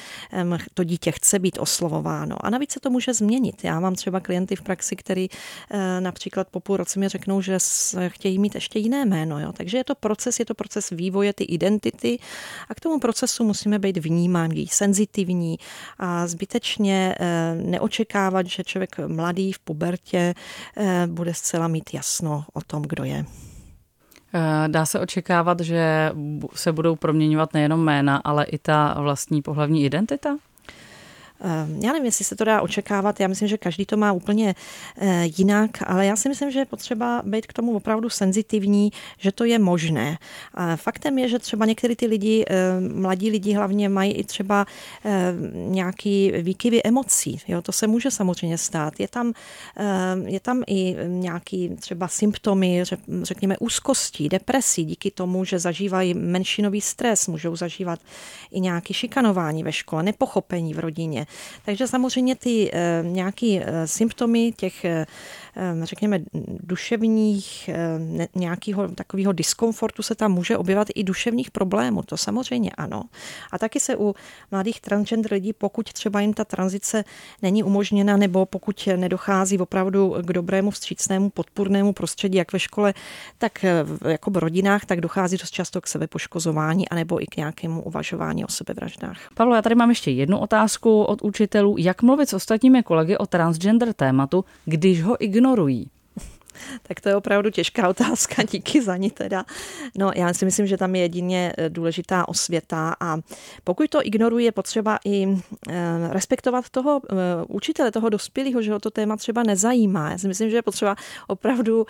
to 0.75 0.85
dítě 0.85 1.13
chce 1.13 1.39
být 1.39 1.59
oslovováno. 1.59 2.37
A 2.41 2.51
navíc 2.51 2.73
se 2.73 2.81
to 2.81 2.91
může 2.91 3.15
změnit. 3.15 3.65
Já 3.65 3.81
mám 3.81 3.95
třeba 3.95 4.21
klienty 4.21 4.57
v 4.57 4.63
praxi, 4.63 4.97
který 4.97 5.29
eh, 5.71 6.01
například 6.01 6.49
po 6.51 6.61
půl 6.61 6.77
roce 6.77 6.99
mi 6.99 7.09
řeknou, 7.09 7.41
že 7.41 7.59
chtějí 8.09 8.39
mít 8.39 8.55
ještě 8.55 8.79
jiné 8.79 9.05
jméno. 9.05 9.41
Jo. 9.41 9.53
Takže 9.53 9.77
je 9.77 9.85
to 9.85 9.95
proces, 9.95 10.39
je 10.39 10.45
to 10.45 10.55
proces 10.55 10.91
vývoje 10.91 11.33
ty 11.33 11.45
identity 11.45 12.19
a 12.69 12.75
k 12.75 12.81
tomu 12.81 12.99
procesu 12.99 13.45
musíme 13.45 13.79
být 13.79 13.99
vnímaví, 13.99 14.69
senzitivní 14.69 15.59
a 15.99 16.27
zbytečně 16.27 17.15
eh, 17.19 17.55
neočekávat, 17.55 18.47
že 18.47 18.65
člověk 18.65 18.99
mladý 19.07 19.53
v 19.53 19.59
pubertě 19.59 20.35
bude 21.07 21.35
zcela 21.35 21.69
mít 21.69 21.95
jasno 21.95 22.45
o 22.53 22.61
tom, 22.61 22.83
kdo 22.83 23.05
je. 23.05 23.48
Eh, 24.35 24.69
dá 24.69 24.87
se 24.87 25.01
očekávat, 25.01 25.61
že 25.61 26.13
se 26.55 26.73
budou 26.73 26.97
proměňovat 26.97 27.55
nejenom 27.55 27.81
jména, 27.81 28.17
ale 28.17 28.45
i 28.45 28.59
ta 28.59 28.95
vlastní 29.01 29.43
pohlavní 29.43 29.85
identita? 29.85 30.37
Ehm, 31.41 31.81
já 31.83 31.93
nevím, 31.93 32.07
jestli 32.07 32.25
se 32.25 32.37
to 32.37 32.45
dá 32.45 32.63
očekávat, 32.63 33.21
já 33.21 33.29
myslím, 33.29 33.49
že 33.49 33.59
každý 33.59 33.87
to 33.87 33.97
má 33.97 34.13
úplně 34.13 34.55
eh, 34.99 35.25
jinak, 35.37 35.71
ale 35.87 36.07
já 36.07 36.17
si 36.17 36.29
myslím, 36.29 36.51
že 36.51 36.59
je 36.59 36.65
potřeba 36.65 37.23
být 37.25 37.47
k 37.47 37.53
tomu 37.53 37.77
opravdu 37.77 38.11
senzitivní, 38.11 38.93
že 39.19 39.33
to 39.33 39.45
je 39.45 39.59
možné. 39.59 40.19
Faktem 40.77 41.19
je, 41.19 41.29
že 41.29 41.39
třeba 41.39 41.67
některý 41.67 41.97
ty 41.97 42.07
lidi, 42.07 42.45
ehm, 42.49 43.01
mladí 43.01 43.31
lidi 43.31 43.53
hlavně 43.53 43.89
mají 43.89 44.13
i 44.13 44.25
třeba 44.25 44.67
ehm, 45.05 45.53
nějaký 45.73 46.33
výkyvy 46.33 46.83
emocí. 46.85 47.41
Jo, 47.49 47.63
to 47.63 47.73
se 47.73 47.87
může 47.87 48.11
samozřejmě 48.11 48.59
stát. 48.59 49.01
Je 49.01 49.09
tam, 49.09 49.33
je 50.25 50.41
tam 50.41 50.63
i 50.67 50.97
nějaký 51.07 51.69
třeba 51.69 52.09
symptomy, 52.09 52.83
řekněme, 53.23 53.57
úzkostí, 53.59 54.29
depresí, 54.29 54.85
díky 54.85 55.11
tomu, 55.11 55.45
že 55.45 55.59
zažívají 55.59 56.15
menšinový 56.15 56.81
stres, 56.81 57.29
můžou 57.29 57.57
zažívat 57.57 58.01
i 58.51 58.61
nějaký 58.61 58.95
šikanování 58.95 59.63
ve 59.63 59.73
škole, 59.73 60.03
nepochopení 60.03 60.75
v 60.75 60.79
rodině. 60.79 61.27
Takže 61.65 61.87
samozřejmě 61.87 62.37
ty 62.37 62.71
eh, 62.73 63.03
nějaké 63.03 63.47
eh, 63.47 63.87
symptomy 63.87 64.53
těch 64.57 64.85
eh, 64.85 65.07
řekněme, 65.83 66.21
duševních 66.63 67.69
ehm, 67.69 68.19
nějakého 68.35 68.89
takového 68.89 69.33
diskomfortu 69.33 70.03
se 70.03 70.15
tam 70.15 70.33
může 70.33 70.57
objevovat 70.57 70.89
i 70.95 71.05
duševních 71.05 71.51
problémů. 71.51 72.03
To 72.03 72.17
samozřejmě 72.17 72.71
ano. 72.71 73.03
A 73.53 73.59
taky 73.59 73.81
se 73.81 73.97
u 73.97 74.15
mladých 74.51 74.81
transgender 74.81 75.33
lidí, 75.33 75.53
pokud 75.53 75.93
třeba 75.93 76.21
jim 76.21 76.35
ta 76.35 76.45
tranzice 76.45 77.05
není 77.43 77.63
umožněna, 77.63 78.17
nebo 78.17 78.47
pokud 78.47 78.89
nedochází 78.97 79.59
opravdu 79.59 80.15
k 80.23 80.33
dobrému 80.33 80.71
vstřícnému 80.71 81.31
podpůrnému 81.31 81.93
prostředí, 81.93 82.39
jak 82.39 82.53
ve 82.53 82.59
škole, 82.59 82.95
tak 83.39 83.65
jako 84.09 84.31
v 84.31 84.37
rodinách, 84.37 84.85
tak 84.85 85.01
dochází 85.01 85.37
dost 85.37 85.51
často 85.51 85.81
k 85.81 85.87
sebepoškozování 85.87 86.89
anebo 86.89 87.23
i 87.23 87.27
k 87.27 87.37
nějakému 87.37 87.83
uvažování 87.83 88.45
o 88.45 88.49
sebevraždách. 88.49 89.19
Pavlo, 89.35 89.55
já 89.55 89.63
tady 89.63 89.75
mám 89.75 89.89
ještě 89.89 90.11
jednu 90.11 90.39
otázku 90.39 91.03
od 91.03 91.23
učitelů. 91.23 91.77
Jak 91.79 92.03
mluvit 92.03 92.29
s 92.29 92.33
ostatními 92.33 92.83
kolegy 92.83 93.17
o 93.17 93.27
transgender 93.27 93.93
tématu, 93.93 94.45
když 94.65 95.03
ho 95.03 95.25
ignorují? 95.25 95.38
Ignorují? 95.39 95.91
Tak 96.83 97.01
to 97.01 97.09
je 97.09 97.17
opravdu 97.17 97.51
těžká 97.51 97.89
otázka, 97.89 98.43
díky 98.51 98.83
za 98.83 98.97
ní 98.97 99.11
teda. 99.11 99.45
No, 99.99 100.11
já 100.17 100.35
si 100.35 100.45
myslím, 100.45 100.67
že 100.67 100.77
tam 100.77 100.95
je 100.95 101.03
jedině 101.03 101.53
eh, 101.59 101.71
důležitá 101.71 102.29
osvěta 102.29 102.97
a 103.01 103.19
pokud 103.65 103.91
to 103.91 104.07
ignoruje, 104.07 104.45
je 104.45 104.53
potřeba 104.53 104.99
i 105.05 105.27
eh, 105.69 105.75
respektovat 106.11 106.71
toho 106.71 107.01
eh, 107.11 107.15
učitele, 107.49 107.93
toho 107.93 108.09
dospělého, 108.09 108.63
že 108.63 108.73
ho 108.73 108.79
to 108.79 108.91
téma 108.91 109.17
třeba 109.17 109.43
nezajímá. 109.43 110.11
Já 110.11 110.19
si 110.19 110.29
myslím, 110.29 110.51
že 110.51 110.57
je 110.57 110.63
potřeba 110.63 110.97
opravdu 111.27 111.87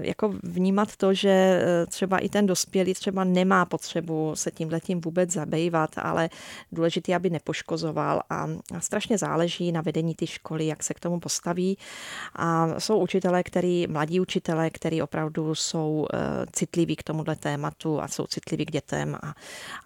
jako 0.00 0.34
vnímat 0.42 0.96
to, 0.96 1.14
že 1.14 1.62
třeba 1.88 2.18
i 2.18 2.28
ten 2.28 2.46
dospělý 2.46 2.94
třeba 2.94 3.24
nemá 3.24 3.64
potřebu 3.64 4.32
se 4.34 4.50
tím 4.50 4.68
letím 4.70 5.00
vůbec 5.00 5.32
zabývat, 5.32 5.90
ale 5.96 6.30
důležité, 6.72 7.14
aby 7.14 7.30
nepoškozoval 7.30 8.22
a 8.30 8.48
strašně 8.78 9.18
záleží 9.18 9.72
na 9.72 9.80
vedení 9.80 10.14
ty 10.14 10.26
školy, 10.26 10.66
jak 10.66 10.82
se 10.82 10.94
k 10.94 11.00
tomu 11.00 11.20
postaví. 11.20 11.78
A 12.36 12.80
jsou 12.80 12.98
učitelé, 12.98 13.42
který 13.42 13.77
mladí 13.86 14.20
učitelé, 14.20 14.70
kteří 14.70 15.02
opravdu 15.02 15.54
jsou 15.54 16.06
citliví 16.52 16.96
k 16.96 17.02
tomuhle 17.02 17.36
tématu 17.36 18.00
a 18.00 18.08
jsou 18.08 18.26
citliví 18.26 18.66
k 18.66 18.70
dětem 18.70 19.14
a, 19.22 19.34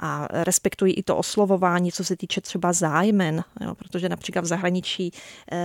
a 0.00 0.28
respektují 0.30 0.92
i 0.92 1.02
to 1.02 1.16
oslovování, 1.16 1.92
co 1.92 2.04
se 2.04 2.16
týče 2.16 2.40
třeba 2.40 2.72
zájmen, 2.72 3.44
jo, 3.61 3.75
protože 3.75 4.08
například 4.08 4.42
v 4.42 4.46
zahraničí 4.46 5.12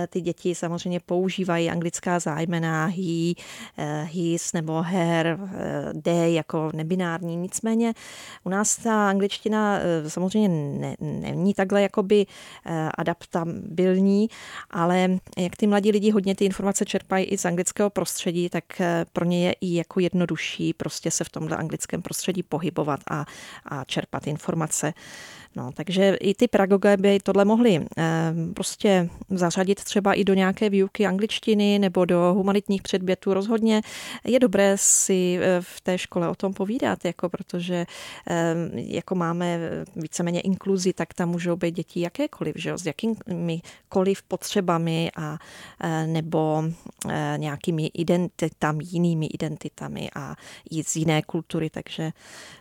ty 0.08 0.20
děti 0.20 0.54
samozřejmě 0.54 1.00
používají 1.00 1.70
anglická 1.70 2.18
zájmena 2.18 2.86
he, 2.86 3.34
his 4.04 4.52
nebo 4.52 4.82
her, 4.82 5.38
they 6.02 6.34
jako 6.34 6.70
nebinární. 6.74 7.36
Nicméně 7.36 7.94
u 8.44 8.48
nás 8.48 8.76
ta 8.76 9.08
angličtina 9.08 9.78
samozřejmě 10.08 10.48
ne, 10.48 10.94
není 11.00 11.54
takhle 11.54 11.82
jakoby 11.82 12.26
adaptabilní, 12.98 14.28
ale 14.70 15.08
jak 15.38 15.56
ty 15.56 15.66
mladí 15.66 15.90
lidi 15.90 16.10
hodně 16.10 16.34
ty 16.34 16.44
informace 16.44 16.84
čerpají 16.84 17.24
i 17.24 17.38
z 17.38 17.44
anglického 17.44 17.90
prostředí, 17.90 18.17
tak 18.50 18.80
eh, 18.80 19.06
pro 19.12 19.24
ně 19.24 19.46
je 19.46 19.52
i 19.60 19.74
jako 19.74 20.00
jednodušší 20.00 20.72
prostě 20.72 21.10
se 21.10 21.24
v 21.24 21.28
tomhle 21.28 21.56
anglickém 21.56 22.02
prostředí 22.02 22.42
pohybovat 22.42 23.00
a, 23.10 23.24
a 23.64 23.84
čerpat 23.84 24.26
informace. 24.26 24.94
No, 25.56 25.70
takže 25.74 26.14
i 26.20 26.34
ty 26.34 26.48
pedagogové 26.48 26.96
by 26.96 27.18
tohle 27.20 27.44
mohli 27.44 27.86
eh, 27.98 28.04
prostě 28.54 29.08
zařadit 29.30 29.84
třeba 29.84 30.14
i 30.14 30.24
do 30.24 30.34
nějaké 30.34 30.70
výuky 30.70 31.06
angličtiny 31.06 31.78
nebo 31.78 32.04
do 32.04 32.34
humanitních 32.34 32.82
předmětů. 32.82 33.34
Rozhodně 33.34 33.82
je 34.24 34.40
dobré 34.40 34.76
si 34.76 35.38
eh, 35.40 35.60
v 35.60 35.80
té 35.80 35.98
škole 35.98 36.28
o 36.28 36.34
tom 36.34 36.54
povídat, 36.54 37.04
jako 37.04 37.28
protože 37.28 37.86
eh, 38.30 38.54
jako 38.74 39.14
máme 39.14 39.60
víceméně 39.96 40.40
inkluzi, 40.40 40.92
tak 40.92 41.14
tam 41.14 41.28
můžou 41.28 41.56
být 41.56 41.74
děti 41.74 42.00
jakékoliv, 42.00 42.56
že 42.56 42.70
jo, 42.70 42.78
s 42.78 42.86
jakýmikoliv 42.86 44.22
potřebami 44.22 45.10
a 45.16 45.38
nebo 46.06 46.64
nějakými 47.36 47.86
identitami, 47.86 48.84
jinými 48.86 49.26
identitami 49.26 50.10
a 50.14 50.36
i 50.70 50.84
z 50.84 50.96
jiné 50.96 51.22
kultury, 51.22 51.70
takže, 51.70 52.12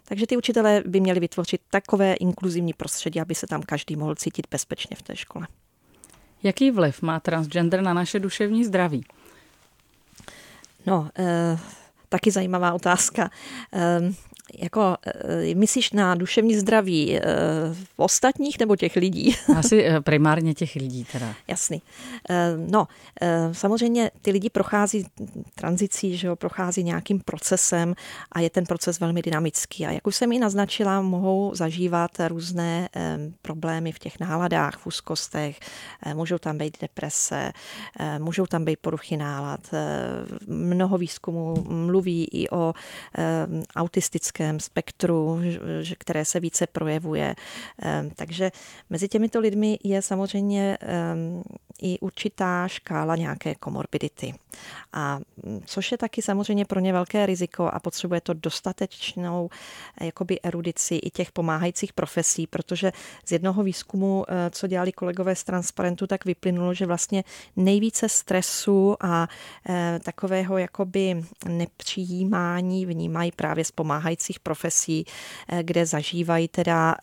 takže 0.03 0.27
ty 0.27 0.38
učitelé 0.38 0.84
by 0.86 1.00
měli 1.00 1.20
vytvořit 1.20 1.62
takové 1.70 2.13
inkluzivní 2.13 2.74
prostředí, 2.74 2.87
aby 3.22 3.36
se 3.36 3.48
tam 3.48 3.62
každý 3.62 3.96
mohl 3.96 4.15
cítit 4.15 4.48
bezpečně 4.51 4.96
v 4.96 5.01
té 5.01 5.15
škole. 5.15 5.48
Jaký 6.44 6.72
vliv 6.72 7.01
má 7.01 7.20
transgender 7.20 7.82
na 7.82 7.94
naše 7.94 8.20
duševní 8.20 8.65
zdraví? 8.65 9.06
No, 10.86 11.10
eh, 11.20 11.60
taky 12.10 12.32
zajímavá 12.32 12.74
otázka. 12.74 13.29
Eh, 13.74 14.00
jako 14.54 14.98
eh, 15.08 15.56
myslíš 15.56 15.92
na 15.92 16.16
duševní 16.16 16.56
zdraví 16.56 17.18
eh, 17.18 17.22
ostatních 17.96 18.60
nebo 18.60 18.75
těch 18.75 18.96
lidí? 18.96 19.36
Asi 19.58 19.84
eh, 19.86 20.01
primárně 20.01 20.54
těch 20.54 20.75
lidí 20.75 21.06
teda. 21.12 21.34
Jasný. 21.48 21.82
No, 22.58 22.88
samozřejmě 23.51 24.12
ty 24.22 24.32
lidi 24.32 24.50
prochází 24.50 25.06
tranzicí, 25.56 26.18
že 26.18 26.27
jo, 26.27 26.36
prochází 26.36 26.84
nějakým 26.84 27.20
procesem 27.20 27.94
a 28.32 28.39
je 28.39 28.50
ten 28.50 28.66
proces 28.66 29.00
velmi 29.00 29.22
dynamický. 29.22 29.86
A 29.86 29.92
jak 29.92 30.08
už 30.08 30.16
jsem 30.16 30.32
i 30.32 30.39
naznačila, 30.39 31.01
mohou 31.01 31.56
zažívat 31.56 32.12
různé 32.27 32.89
problémy 33.42 33.92
v 33.92 34.00
těch 34.00 34.20
náladách, 34.20 34.77
v 34.77 34.88
úzkostech, 34.88 35.60
můžou 36.13 36.38
tam 36.38 36.58
být 36.58 36.77
deprese, 36.82 37.51
můžou 38.18 38.46
tam 38.46 38.66
být 38.66 38.80
poruchy 38.80 39.18
nálad. 39.18 39.60
Mnoho 40.48 40.98
výzkumů 40.98 41.66
mluví 41.70 42.27
i 42.32 42.50
o 42.50 42.74
autistické 43.75 44.37
autistickém 44.38 44.60
spektru, 44.60 45.39
které 45.98 46.25
se 46.25 46.39
více 46.39 46.67
projevuje. 46.67 47.36
Ehm, 47.82 48.10
takže 48.15 48.51
mezi 48.89 49.08
těmito 49.08 49.39
lidmi 49.39 49.79
je 49.84 50.01
samozřejmě 50.01 50.77
ehm, 50.82 51.44
i 51.81 52.00
určitá 52.00 52.67
škála 52.67 53.15
nějaké 53.15 53.55
komorbidity. 53.55 54.34
A 54.93 55.19
mm, 55.43 55.62
což 55.65 55.91
je 55.91 55.98
taky 55.98 56.22
samozřejmě 56.22 56.65
pro 56.65 56.79
ně 56.79 56.93
velké 56.93 57.25
riziko 57.25 57.69
a 57.74 57.79
potřebuje 57.79 58.22
to 58.22 58.34
dostatečnou 58.34 59.50
eh, 60.01 60.05
jakoby 60.05 60.41
erudici 60.41 60.96
i 60.96 61.10
těch 61.10 61.31
pomáhajících 61.31 61.93
profesí, 61.93 62.48
protože 62.48 62.91
z 63.25 63.31
jednoho 63.31 63.63
výzkumu, 63.63 64.25
eh, 64.27 64.50
co 64.50 64.67
dělali 64.67 64.91
kolegové 64.91 65.36
z 65.36 65.43
Transparentu, 65.43 66.07
tak 66.07 66.25
vyplynulo, 66.25 66.74
že 66.74 66.86
vlastně 66.86 67.24
nejvíce 67.55 68.10
stresu 68.10 68.96
a 69.00 69.27
eh, 69.69 70.00
takového 70.03 70.57
jakoby 70.57 71.24
nepřijímání 71.48 72.86
vnímají 72.86 73.31
právě 73.31 73.65
z 73.65 73.72
pomáhajících 73.72 74.39
profesí, 74.39 75.05
kde 75.62 75.86
zažívají 75.86 76.48
teda 76.48 76.96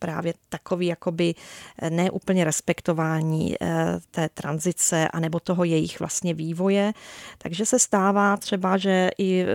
právě 0.00 0.34
takový 0.48 0.86
jakoby 0.86 1.34
eh, 1.78 1.90
neúplně 1.90 2.44
respektování 2.44 3.54
eh, 3.60 3.66
té 4.10 4.28
tranzice 4.28 5.08
anebo 5.08 5.40
toho 5.40 5.64
jejich 5.64 6.00
vlastně 6.00 6.34
vývoje. 6.34 6.92
Takže 7.38 7.66
se 7.66 7.78
stává 7.78 8.36
třeba, 8.36 8.76
že 8.76 9.10
i 9.18 9.42
eh, 9.42 9.46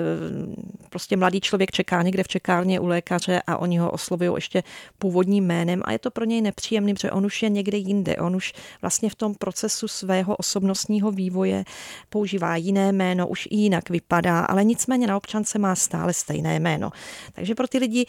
prostě 0.89 1.17
mladý 1.17 1.41
člověk 1.41 1.71
čeká 1.71 2.01
někde 2.01 2.23
v 2.23 2.27
čekárně 2.27 2.79
u 2.79 2.85
lékaře 2.85 3.41
a 3.47 3.57
oni 3.57 3.77
ho 3.77 3.91
oslovují 3.91 4.31
ještě 4.35 4.63
původním 4.99 5.45
jménem 5.45 5.81
a 5.85 5.91
je 5.91 5.99
to 5.99 6.11
pro 6.11 6.25
něj 6.25 6.41
nepříjemný, 6.41 6.93
protože 6.93 7.11
on 7.11 7.25
už 7.25 7.43
je 7.43 7.49
někde 7.49 7.77
jinde. 7.77 8.15
On 8.15 8.35
už 8.35 8.53
vlastně 8.81 9.09
v 9.09 9.15
tom 9.15 9.35
procesu 9.35 9.87
svého 9.87 10.35
osobnostního 10.35 11.11
vývoje 11.11 11.63
používá 12.09 12.55
jiné 12.55 12.93
jméno, 12.93 13.27
už 13.27 13.47
i 13.51 13.55
jinak 13.55 13.89
vypadá, 13.89 14.39
ale 14.39 14.63
nicméně 14.63 15.07
na 15.07 15.17
občance 15.17 15.59
má 15.59 15.75
stále 15.75 16.13
stejné 16.13 16.59
jméno. 16.59 16.91
Takže 17.33 17.55
pro 17.55 17.67
ty 17.67 17.77
lidi 17.77 18.05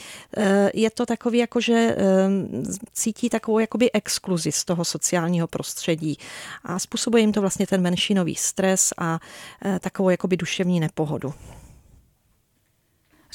je 0.75 0.90
to 0.90 1.07
takový 1.07 1.38
jako, 1.38 1.61
že 1.61 1.96
cítí 2.93 3.31
takovou 3.31 3.59
jakoby 3.59 3.93
exkluzi 3.93 4.53
z 4.53 4.65
toho 4.65 4.85
sociálního 4.85 5.47
prostředí 5.47 6.19
a 6.65 6.79
způsobuje 6.79 7.21
jim 7.21 7.33
to 7.33 7.41
vlastně 7.41 7.67
ten 7.67 7.83
menšinový 7.83 8.35
stres 8.35 8.93
a 8.99 9.19
eh, 9.65 9.79
takovou 9.79 10.11
jakoby 10.11 10.37
duševní 10.37 10.81
nepohodu. 10.81 11.35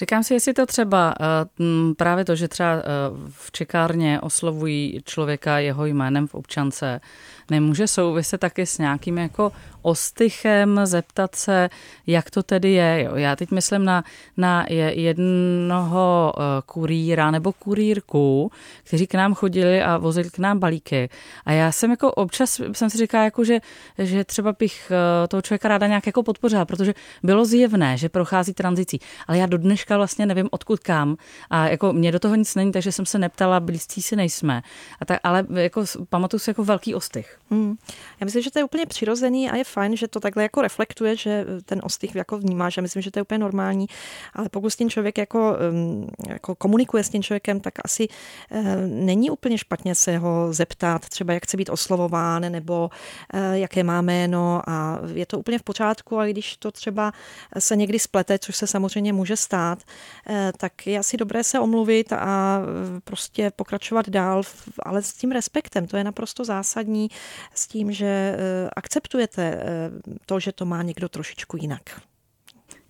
Říkám 0.02 0.24
si, 0.24 0.34
jestli 0.34 0.54
to 0.54 0.66
třeba 0.66 1.16
eh, 1.20 1.94
právě 1.98 2.26
to, 2.26 2.36
že 2.36 2.48
třeba 2.48 2.74
eh, 2.76 2.82
v 3.30 3.52
čekárně 3.52 4.22
oslovují 4.22 5.02
člověka 5.06 5.60
jeho 5.60 5.86
jménem 5.86 6.28
v 6.28 6.36
občance, 6.36 7.02
nemůže 7.50 7.88
souviset 7.88 8.42
taky 8.42 8.66
s 8.66 8.78
nějakým 8.78 9.18
jako 9.18 9.52
ostychem, 9.82 10.80
zeptat 10.84 11.36
se, 11.36 11.70
jak 12.08 12.32
to 12.32 12.44
tedy 12.44 12.72
je. 12.72 13.04
Jo. 13.04 13.16
Já 13.16 13.36
teď 13.36 13.52
myslím 13.52 13.86
na, 13.86 14.04
na 14.38 14.66
jednoho 14.90 16.34
eh, 16.38 16.42
kurýra 16.66 17.32
nebo 17.32 17.54
kurýrku, 17.54 18.52
kteří 18.84 19.08
k 19.08 19.14
nám 19.14 19.34
chodili 19.34 19.82
a 19.82 19.98
vozili 19.98 20.30
k 20.30 20.40
nám 20.40 20.60
balíky. 20.60 21.10
A 21.46 21.52
já 21.52 21.72
jsem 21.72 21.92
jako 21.92 22.12
občas 22.12 22.62
jsem 22.72 22.90
si 22.90 22.98
říkala, 22.98 23.24
jako, 23.24 23.44
že, 23.44 23.60
že 23.98 24.24
třeba 24.24 24.56
bych 24.60 24.92
eh, 24.92 25.28
toho 25.28 25.42
člověka 25.42 25.68
ráda 25.68 25.88
nějak 25.88 26.06
jako 26.08 26.24
podpořila, 26.24 26.66
protože 26.66 26.94
bylo 27.24 27.46
zjevné, 27.46 27.98
že 27.98 28.10
prochází 28.10 28.54
tranzicí. 28.54 29.00
Ale 29.28 29.38
já 29.38 29.46
do 29.46 29.58
dneška 29.58 29.98
vlastně 29.98 30.26
nevím, 30.26 30.50
odkud 30.52 30.80
kam. 30.80 31.18
A 31.50 31.68
jako 31.68 31.94
mě 31.94 32.12
do 32.12 32.20
toho 32.20 32.36
nic 32.36 32.56
není, 32.56 32.72
takže 32.72 32.92
jsem 32.92 33.06
se 33.06 33.20
neptala, 33.20 33.60
blízcí 33.60 34.02
si 34.02 34.16
nejsme. 34.16 34.62
A 35.00 35.06
tak, 35.06 35.20
ale 35.24 35.46
jako 35.54 35.84
pamatuju 36.10 36.40
si 36.40 36.50
jako 36.50 36.64
velký 36.64 36.96
ostych. 36.96 37.41
Hmm. 37.50 37.76
Já 38.20 38.26
myslím, 38.26 38.44
že 38.44 38.52
to 38.52 38.60
je 38.60 38.64
úplně 38.64 38.86
přirozený 38.86 39.50
a 39.50 39.56
je 39.56 39.64
fajn, 39.64 39.98
že 39.98 40.08
to 40.08 40.20
takhle 40.20 40.44
jako 40.44 40.62
reflektuje, 40.62 41.16
že 41.16 41.46
ten 41.66 41.82
ostych 41.84 42.16
jako 42.16 42.38
vnímá, 42.38 42.70
že 42.70 42.82
myslím, 42.82 43.02
že 43.02 43.12
to 43.12 43.20
je 43.20 43.24
úplně 43.24 43.38
normální, 43.38 43.88
ale 44.34 44.50
pokud 44.50 44.70
s 44.70 44.76
tím 44.76 44.90
člověk 44.90 45.18
jako, 45.18 45.56
jako 46.28 46.56
komunikuje 46.56 47.04
s 47.04 47.10
tím 47.10 47.24
člověkem, 47.24 47.60
tak 47.60 47.74
asi 47.84 48.08
eh, 48.52 48.78
není 48.88 49.30
úplně 49.30 49.58
špatně 49.58 49.96
se 49.96 50.18
ho 50.18 50.54
zeptat, 50.54 51.10
třeba 51.10 51.34
jak 51.34 51.44
chce 51.44 51.58
být 51.58 51.70
oslovován, 51.70 52.52
nebo 52.52 52.90
eh, 53.34 53.60
jaké 53.60 53.84
má 53.84 54.02
jméno 54.02 54.62
a 54.68 55.00
je 55.14 55.26
to 55.26 55.40
úplně 55.40 55.60
v 55.60 55.64
pořádku, 55.64 56.18
ale 56.18 56.30
když 56.30 56.58
to 56.58 56.72
třeba 56.72 57.12
se 57.60 57.76
někdy 57.76 58.00
splete, 58.00 58.40
což 58.40 58.56
se 58.56 58.68
samozřejmě 58.68 59.14
může 59.14 59.38
stát, 59.38 59.80
eh, 60.28 60.52
tak 60.58 60.88
je 60.88 61.00
asi 61.00 61.18
dobré 61.18 61.44
se 61.44 61.60
omluvit 61.60 62.14
a 62.14 62.62
prostě 63.04 63.52
pokračovat 63.56 64.10
dál, 64.10 64.42
ale 64.84 65.02
s 65.02 65.14
tím 65.14 65.32
respektem, 65.32 65.88
to 65.88 65.98
je 65.98 66.04
naprosto 66.04 66.46
zásadní 66.46 67.10
s 67.54 67.68
tím, 67.68 67.92
že 67.92 68.06
eh, 68.06 68.70
akceptujete 68.76 69.44
eh, 69.44 69.92
to, 70.26 70.40
že 70.40 70.52
to 70.52 70.66
má 70.66 70.84
někdo 70.84 71.10
trošičku 71.10 71.58
jinak. 71.58 72.02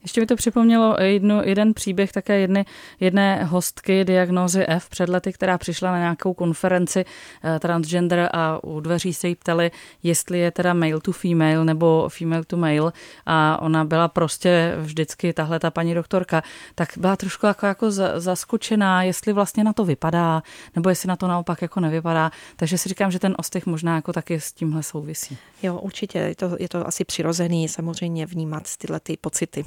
Ještě 0.04 0.22
mi 0.22 0.28
to 0.28 0.36
připomnělo 0.36 0.96
jednu, 1.02 1.42
jeden 1.44 1.74
příběh 1.74 2.12
také 2.12 2.40
jedny, 2.40 2.66
jedné 3.00 3.44
hostky 3.44 4.06
diagnózy 4.06 4.66
F 4.68 4.90
před 4.90 5.10
lety, 5.10 5.34
která 5.34 5.58
přišla 5.58 5.92
na 5.92 5.98
nějakou 5.98 6.34
konferenci 6.34 7.06
uh, 7.06 7.60
transgender 7.60 8.30
a 8.34 8.64
u 8.64 8.80
dveří 8.80 9.14
se 9.14 9.28
jí 9.28 9.36
ptali, 9.36 9.72
jestli 10.04 10.40
je 10.40 10.52
teda 10.52 10.74
male 10.74 11.00
to 11.02 11.12
female 11.12 11.66
nebo 11.66 12.10
female 12.10 12.44
to 12.44 12.58
male 12.58 12.92
a 13.26 13.62
ona 13.62 13.86
byla 13.86 14.08
prostě 14.08 14.76
vždycky 14.82 15.34
tahle 15.34 15.60
ta 15.60 15.72
paní 15.72 15.94
doktorka, 15.94 16.44
tak 16.76 16.90
byla 16.98 17.16
trošku 17.16 17.46
jako, 17.46 17.66
jako 17.66 17.92
zaskočená, 18.16 19.04
jestli 19.04 19.34
vlastně 19.34 19.64
na 19.64 19.74
to 19.74 19.86
vypadá, 19.86 20.44
nebo 20.76 20.90
jestli 20.90 21.08
na 21.08 21.16
to 21.16 21.28
naopak 21.28 21.62
jako 21.62 21.80
nevypadá. 21.80 22.32
Takže 22.56 22.78
si 22.78 22.90
říkám, 22.90 23.12
že 23.12 23.20
ten 23.20 23.36
ostych 23.38 23.66
možná 23.66 23.96
jako 23.96 24.14
taky 24.14 24.40
s 24.40 24.54
tímhle 24.54 24.84
souvisí. 24.84 25.38
Jo, 25.64 25.80
určitě. 25.80 26.20
Je 26.20 26.36
to, 26.36 26.56
je 26.60 26.70
to 26.70 26.88
asi 26.88 27.06
přirozený 27.06 27.68
samozřejmě 27.68 28.26
vnímat 28.26 28.78
tyhle 28.78 29.00
ty 29.00 29.18
pocity. 29.22 29.66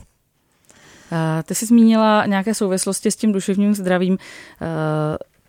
Ty 1.43 1.55
jsi 1.55 1.67
zmínila 1.67 2.27
nějaké 2.27 2.55
souvislosti 2.55 3.11
s 3.11 3.17
tím 3.17 3.33
duševním 3.33 3.75
zdravím. 3.75 4.19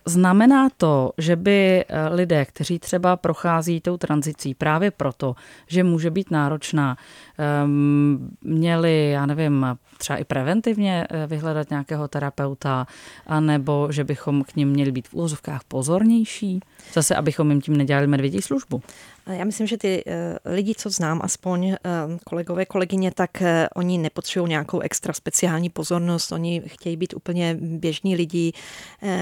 Znamená 0.08 0.68
to, 0.76 1.12
že 1.18 1.36
by 1.36 1.84
eh, 1.88 2.08
lidé, 2.08 2.44
kteří 2.44 2.78
třeba 2.78 3.16
prochází 3.16 3.80
tou 3.80 3.96
tranzicí 3.96 4.54
právě 4.54 4.90
proto, 4.90 5.34
že 5.66 5.84
může 5.84 6.10
být 6.10 6.30
náročná, 6.30 6.96
ehm, 7.38 8.30
měli, 8.42 9.10
já 9.10 9.26
nevím, 9.26 9.66
třeba 9.98 10.16
i 10.16 10.24
preventivně 10.24 11.06
eh, 11.10 11.26
vyhledat 11.26 11.70
nějakého 11.70 12.08
terapeuta, 12.08 12.86
anebo 13.26 13.88
že 13.90 14.04
bychom 14.04 14.44
k 14.44 14.56
ním 14.56 14.68
měli 14.68 14.92
být 14.92 15.08
v 15.08 15.14
úzovkách 15.14 15.64
pozornější, 15.68 16.60
zase 16.92 17.16
abychom 17.16 17.50
jim 17.50 17.60
tím 17.60 17.76
nedělali 17.76 18.06
medvědí 18.06 18.42
službu? 18.42 18.82
Já 19.32 19.44
myslím, 19.44 19.66
že 19.66 19.76
ty 19.76 20.04
eh, 20.06 20.38
lidi, 20.44 20.74
co 20.74 20.90
znám, 20.90 21.20
aspoň 21.22 21.66
eh, 21.68 21.78
kolegové, 22.24 22.66
kolegyně, 22.66 23.10
tak 23.10 23.42
eh, 23.42 23.68
oni 23.74 23.98
nepotřebují 23.98 24.50
nějakou 24.50 24.80
extra 24.80 25.12
speciální 25.12 25.70
pozornost, 25.70 26.32
oni 26.32 26.62
chtějí 26.66 26.96
být 26.96 27.14
úplně 27.14 27.56
běžní 27.60 28.16
lidi, 28.16 28.52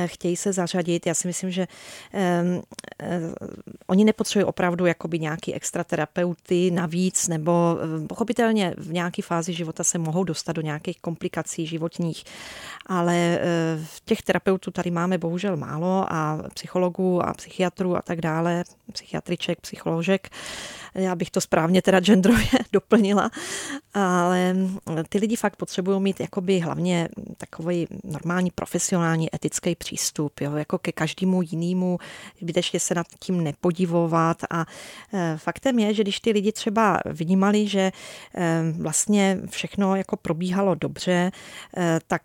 chtějí 0.07 0.37
se 0.37 0.53
zařadit. 0.53 1.07
Já 1.07 1.15
si 1.15 1.29
myslím, 1.29 1.51
že 1.51 1.67
oni 3.87 4.05
nepotřebují 4.05 4.45
opravdu 4.45 4.87
jakoby 4.87 5.19
nějaký 5.19 5.55
extra 5.55 5.85
terapeuty 5.85 6.71
navíc, 6.71 7.29
nebo 7.29 7.79
pochopitelně 8.09 8.75
v 8.79 8.93
nějaké 8.93 9.23
fázi 9.23 9.53
života 9.53 9.85
se 9.85 9.99
mohou 9.99 10.25
dostat 10.25 10.53
do 10.53 10.63
nějakých 10.63 11.01
komplikací 11.01 11.67
životních, 11.67 12.25
ale 12.87 13.39
těch 14.05 14.23
terapeutů 14.23 14.71
tady 14.71 14.91
máme 14.91 15.19
bohužel 15.19 15.57
málo 15.57 16.07
a 16.09 16.43
psychologů 16.55 17.27
a 17.27 17.35
psychiatrů 17.35 17.97
a 17.97 18.03
tak 18.03 18.21
dále, 18.21 18.65
psychiatriček, 18.93 19.61
psychologů 19.61 19.94
složek. 19.95 20.29
Já 20.95 21.15
bych 21.15 21.31
to 21.31 21.41
správně 21.41 21.83
teda 21.83 22.01
genderově 22.01 22.47
doplnila, 22.73 23.31
ale 23.95 24.57
ty 25.09 25.19
lidi 25.19 25.37
fakt 25.37 25.57
potřebují 25.57 26.01
mít 26.01 26.21
jakoby 26.21 26.61
hlavně 26.61 27.09
takový 27.37 27.87
normální 28.05 28.51
profesionální 28.51 29.35
etický 29.35 29.75
přístup, 29.75 30.41
jo, 30.41 30.57
jako 30.57 30.79
ke 30.79 30.93
každému 30.93 31.43
jinému, 31.43 31.99
zbytečně 32.41 32.81
se 32.81 32.95
nad 32.95 33.07
tím 33.19 33.45
nepodivovat 33.45 34.37
a 34.51 34.67
e, 35.13 35.37
faktem 35.37 35.79
je, 35.79 35.95
že 35.95 36.03
když 36.03 36.21
ty 36.21 36.31
lidi 36.31 36.53
třeba 36.53 37.01
vnímali, 37.05 37.69
že 37.69 37.81
e, 37.81 37.93
vlastně 38.79 39.39
všechno 39.51 39.97
jako 39.97 40.17
probíhalo 40.17 40.75
dobře, 40.75 41.31
e, 41.77 42.01
tak 42.07 42.23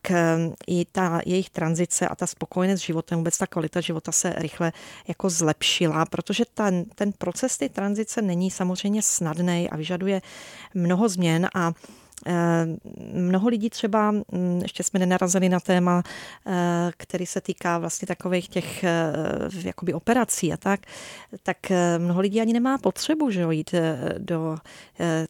i 0.67 0.85
ta 0.91 1.21
jejich 1.25 1.49
tranzice 1.49 2.07
a 2.07 2.15
ta 2.15 2.27
spokojenost 2.27 2.81
s 2.81 2.85
životem, 2.85 3.17
vůbec 3.17 3.37
ta 3.37 3.47
kvalita 3.47 3.81
života 3.81 4.11
se 4.11 4.33
rychle 4.37 4.71
jako 5.07 5.29
zlepšila, 5.29 6.05
protože 6.05 6.43
ten, 6.53 6.85
ten 6.95 7.11
proces 7.17 7.58
ty 7.59 7.69
tranzice 7.69 8.21
není 8.21 8.51
samozřejmě 8.51 9.01
snadný 9.01 9.69
a 9.69 9.77
vyžaduje 9.77 10.21
mnoho 10.73 11.09
změn 11.09 11.49
a 11.55 11.73
mnoho 13.13 13.49
lidí 13.49 13.69
třeba, 13.69 14.11
mm, 14.11 14.59
ještě 14.61 14.83
jsme 14.83 14.99
nenarazili 14.99 15.49
na 15.49 15.59
téma, 15.59 16.03
eh, 16.47 16.91
který 16.97 17.25
se 17.25 17.41
týká 17.41 17.77
vlastně 17.77 18.07
takových 18.07 18.47
těch 18.47 18.83
eh, 18.83 19.13
jakoby 19.63 19.93
operací 19.93 20.53
a 20.53 20.57
tak, 20.57 20.79
tak 21.43 21.57
mnoho 21.97 22.21
lidí 22.21 22.41
ani 22.41 22.53
nemá 22.53 22.77
potřebu 22.77 23.29
že 23.31 23.41
jo, 23.41 23.51
jít 23.51 23.75
do 24.17 24.57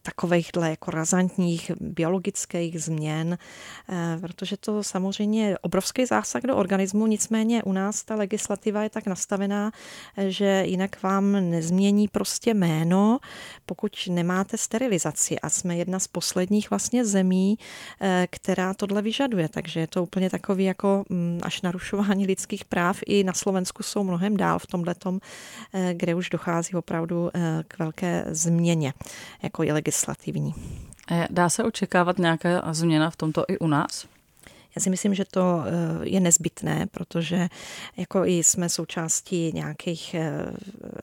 takovýchhle 0.01 0.69
jako 0.69 0.91
razantních 0.91 1.71
biologických 1.79 2.83
změn, 2.83 3.37
protože 4.21 4.57
to 4.57 4.83
samozřejmě 4.83 5.47
je 5.47 5.59
obrovský 5.59 6.05
zásah 6.05 6.41
do 6.41 6.57
organismu, 6.57 7.07
nicméně 7.07 7.63
u 7.63 7.71
nás 7.71 8.03
ta 8.03 8.15
legislativa 8.15 8.83
je 8.83 8.89
tak 8.89 9.05
nastavená, 9.05 9.71
že 10.27 10.63
jinak 10.65 11.03
vám 11.03 11.31
nezmění 11.31 12.07
prostě 12.07 12.53
jméno, 12.53 13.19
pokud 13.65 13.91
nemáte 14.09 14.57
sterilizaci. 14.57 15.39
A 15.39 15.49
jsme 15.49 15.75
jedna 15.77 15.99
z 15.99 16.07
posledních 16.07 16.69
vlastně 16.69 16.78
zemí, 17.05 17.57
eh, 18.01 18.27
která 18.29 18.73
tohle 18.73 19.01
vyžaduje. 19.01 19.49
Takže 19.49 19.79
je 19.79 19.87
to 19.87 20.03
úplně 20.03 20.29
takový 20.29 20.63
jako 20.63 21.03
mm, 21.09 21.39
až 21.43 21.61
narušování 21.61 22.25
lidských 22.25 22.65
práv. 22.65 22.99
I 23.05 23.23
na 23.23 23.33
Slovensku 23.33 23.83
jsou 23.83 24.03
mnohem 24.03 24.37
dál 24.37 24.59
v 24.59 24.67
tomhle 24.67 24.95
eh, 25.73 25.93
kde 25.93 26.15
už 26.15 26.29
dochází 26.29 26.73
opravdu 26.73 27.29
eh, 27.33 27.63
k 27.67 27.79
velké 27.79 28.25
změně, 28.27 28.93
jako 29.41 29.63
i 29.63 29.71
legislativní. 29.71 30.53
Dá 31.29 31.49
se 31.49 31.63
očekávat 31.63 32.19
nějaká 32.19 32.73
změna 32.73 33.09
v 33.09 33.15
tomto 33.15 33.45
i 33.47 33.57
u 33.57 33.67
nás? 33.67 34.07
Já 34.75 34.81
si 34.81 34.89
myslím, 34.89 35.13
že 35.13 35.25
to 35.25 35.63
eh, 35.65 35.69
je 36.09 36.19
nezbytné, 36.19 36.87
protože 36.91 37.47
jako 37.97 38.25
i 38.25 38.43
jsme 38.43 38.69
součástí 38.69 39.51
nějakých 39.53 40.13
eh, 40.13 40.45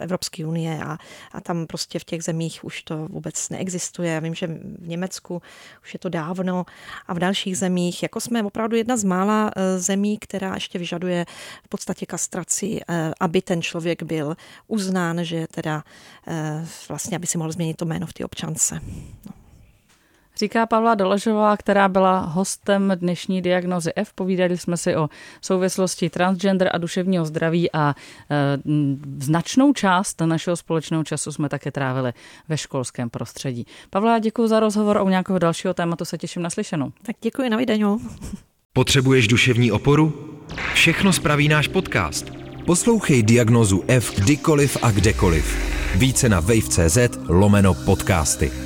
Evropské 0.00 0.46
unie 0.46 0.84
a, 0.84 0.98
a 1.32 1.40
tam 1.40 1.66
prostě 1.66 1.98
v 1.98 2.04
těch 2.04 2.22
zemích 2.22 2.64
už 2.64 2.82
to 2.82 3.08
vůbec 3.08 3.48
neexistuje. 3.48 4.12
Já 4.12 4.20
vím, 4.20 4.34
že 4.34 4.46
v 4.78 4.88
Německu 4.88 5.42
už 5.82 5.94
je 5.94 5.98
to 5.98 6.08
dávno 6.08 6.66
a 7.06 7.14
v 7.14 7.18
dalších 7.18 7.58
zemích, 7.58 8.02
jako 8.02 8.20
jsme 8.20 8.42
opravdu 8.42 8.76
jedna 8.76 8.96
z 8.96 9.04
mála 9.04 9.50
eh, 9.56 9.78
zemí, 9.78 10.18
která 10.18 10.54
ještě 10.54 10.78
vyžaduje 10.78 11.26
v 11.64 11.68
podstatě 11.68 12.06
kastraci, 12.06 12.80
aby 13.20 13.42
ten 13.42 13.62
člověk 13.62 14.02
byl 14.02 14.36
uznán, 14.66 15.24
že 15.24 15.46
teda 15.46 15.84
vlastně, 16.88 17.16
aby 17.16 17.26
si 17.26 17.38
mohl 17.38 17.52
změnit 17.52 17.76
to 17.76 17.84
jméno 17.84 18.06
v 18.06 18.12
té 18.12 18.24
občance. 18.24 18.80
No. 19.26 19.45
Říká 20.38 20.66
Pavla 20.66 20.94
Doležová, 20.94 21.56
která 21.56 21.88
byla 21.88 22.18
hostem 22.18 22.92
dnešní 22.96 23.42
diagnozy 23.42 23.92
F. 23.96 24.12
Povídali 24.14 24.58
jsme 24.58 24.76
si 24.76 24.96
o 24.96 25.08
souvislosti 25.40 26.10
transgender 26.10 26.70
a 26.72 26.78
duševního 26.78 27.24
zdraví 27.24 27.72
a 27.72 27.94
e, 28.30 28.58
značnou 29.18 29.72
část 29.72 30.20
našeho 30.20 30.56
společného 30.56 31.04
času 31.04 31.32
jsme 31.32 31.48
také 31.48 31.70
trávili 31.70 32.12
ve 32.48 32.58
školském 32.58 33.10
prostředí. 33.10 33.66
Pavla, 33.90 34.18
děkuji 34.18 34.48
za 34.48 34.60
rozhovor 34.60 34.96
o 34.96 35.08
nějakého 35.08 35.38
dalšího 35.38 35.74
tématu, 35.74 36.04
se 36.04 36.18
těším 36.18 36.42
na 36.42 36.50
slyšenou. 36.50 36.92
Tak 37.02 37.16
děkuji, 37.22 37.50
na 37.50 37.56
viděnou. 37.56 38.00
Potřebuješ 38.72 39.28
duševní 39.28 39.72
oporu? 39.72 40.36
Všechno 40.74 41.12
spraví 41.12 41.48
náš 41.48 41.68
podcast. 41.68 42.30
Poslouchej 42.66 43.22
diagnozu 43.22 43.84
F 43.88 44.20
kdykoliv 44.20 44.76
a 44.82 44.90
kdekoliv. 44.90 45.76
Více 45.94 46.28
na 46.28 46.40
wave.cz 46.40 46.98
lomeno 47.28 47.74
podcasty. 47.74 48.65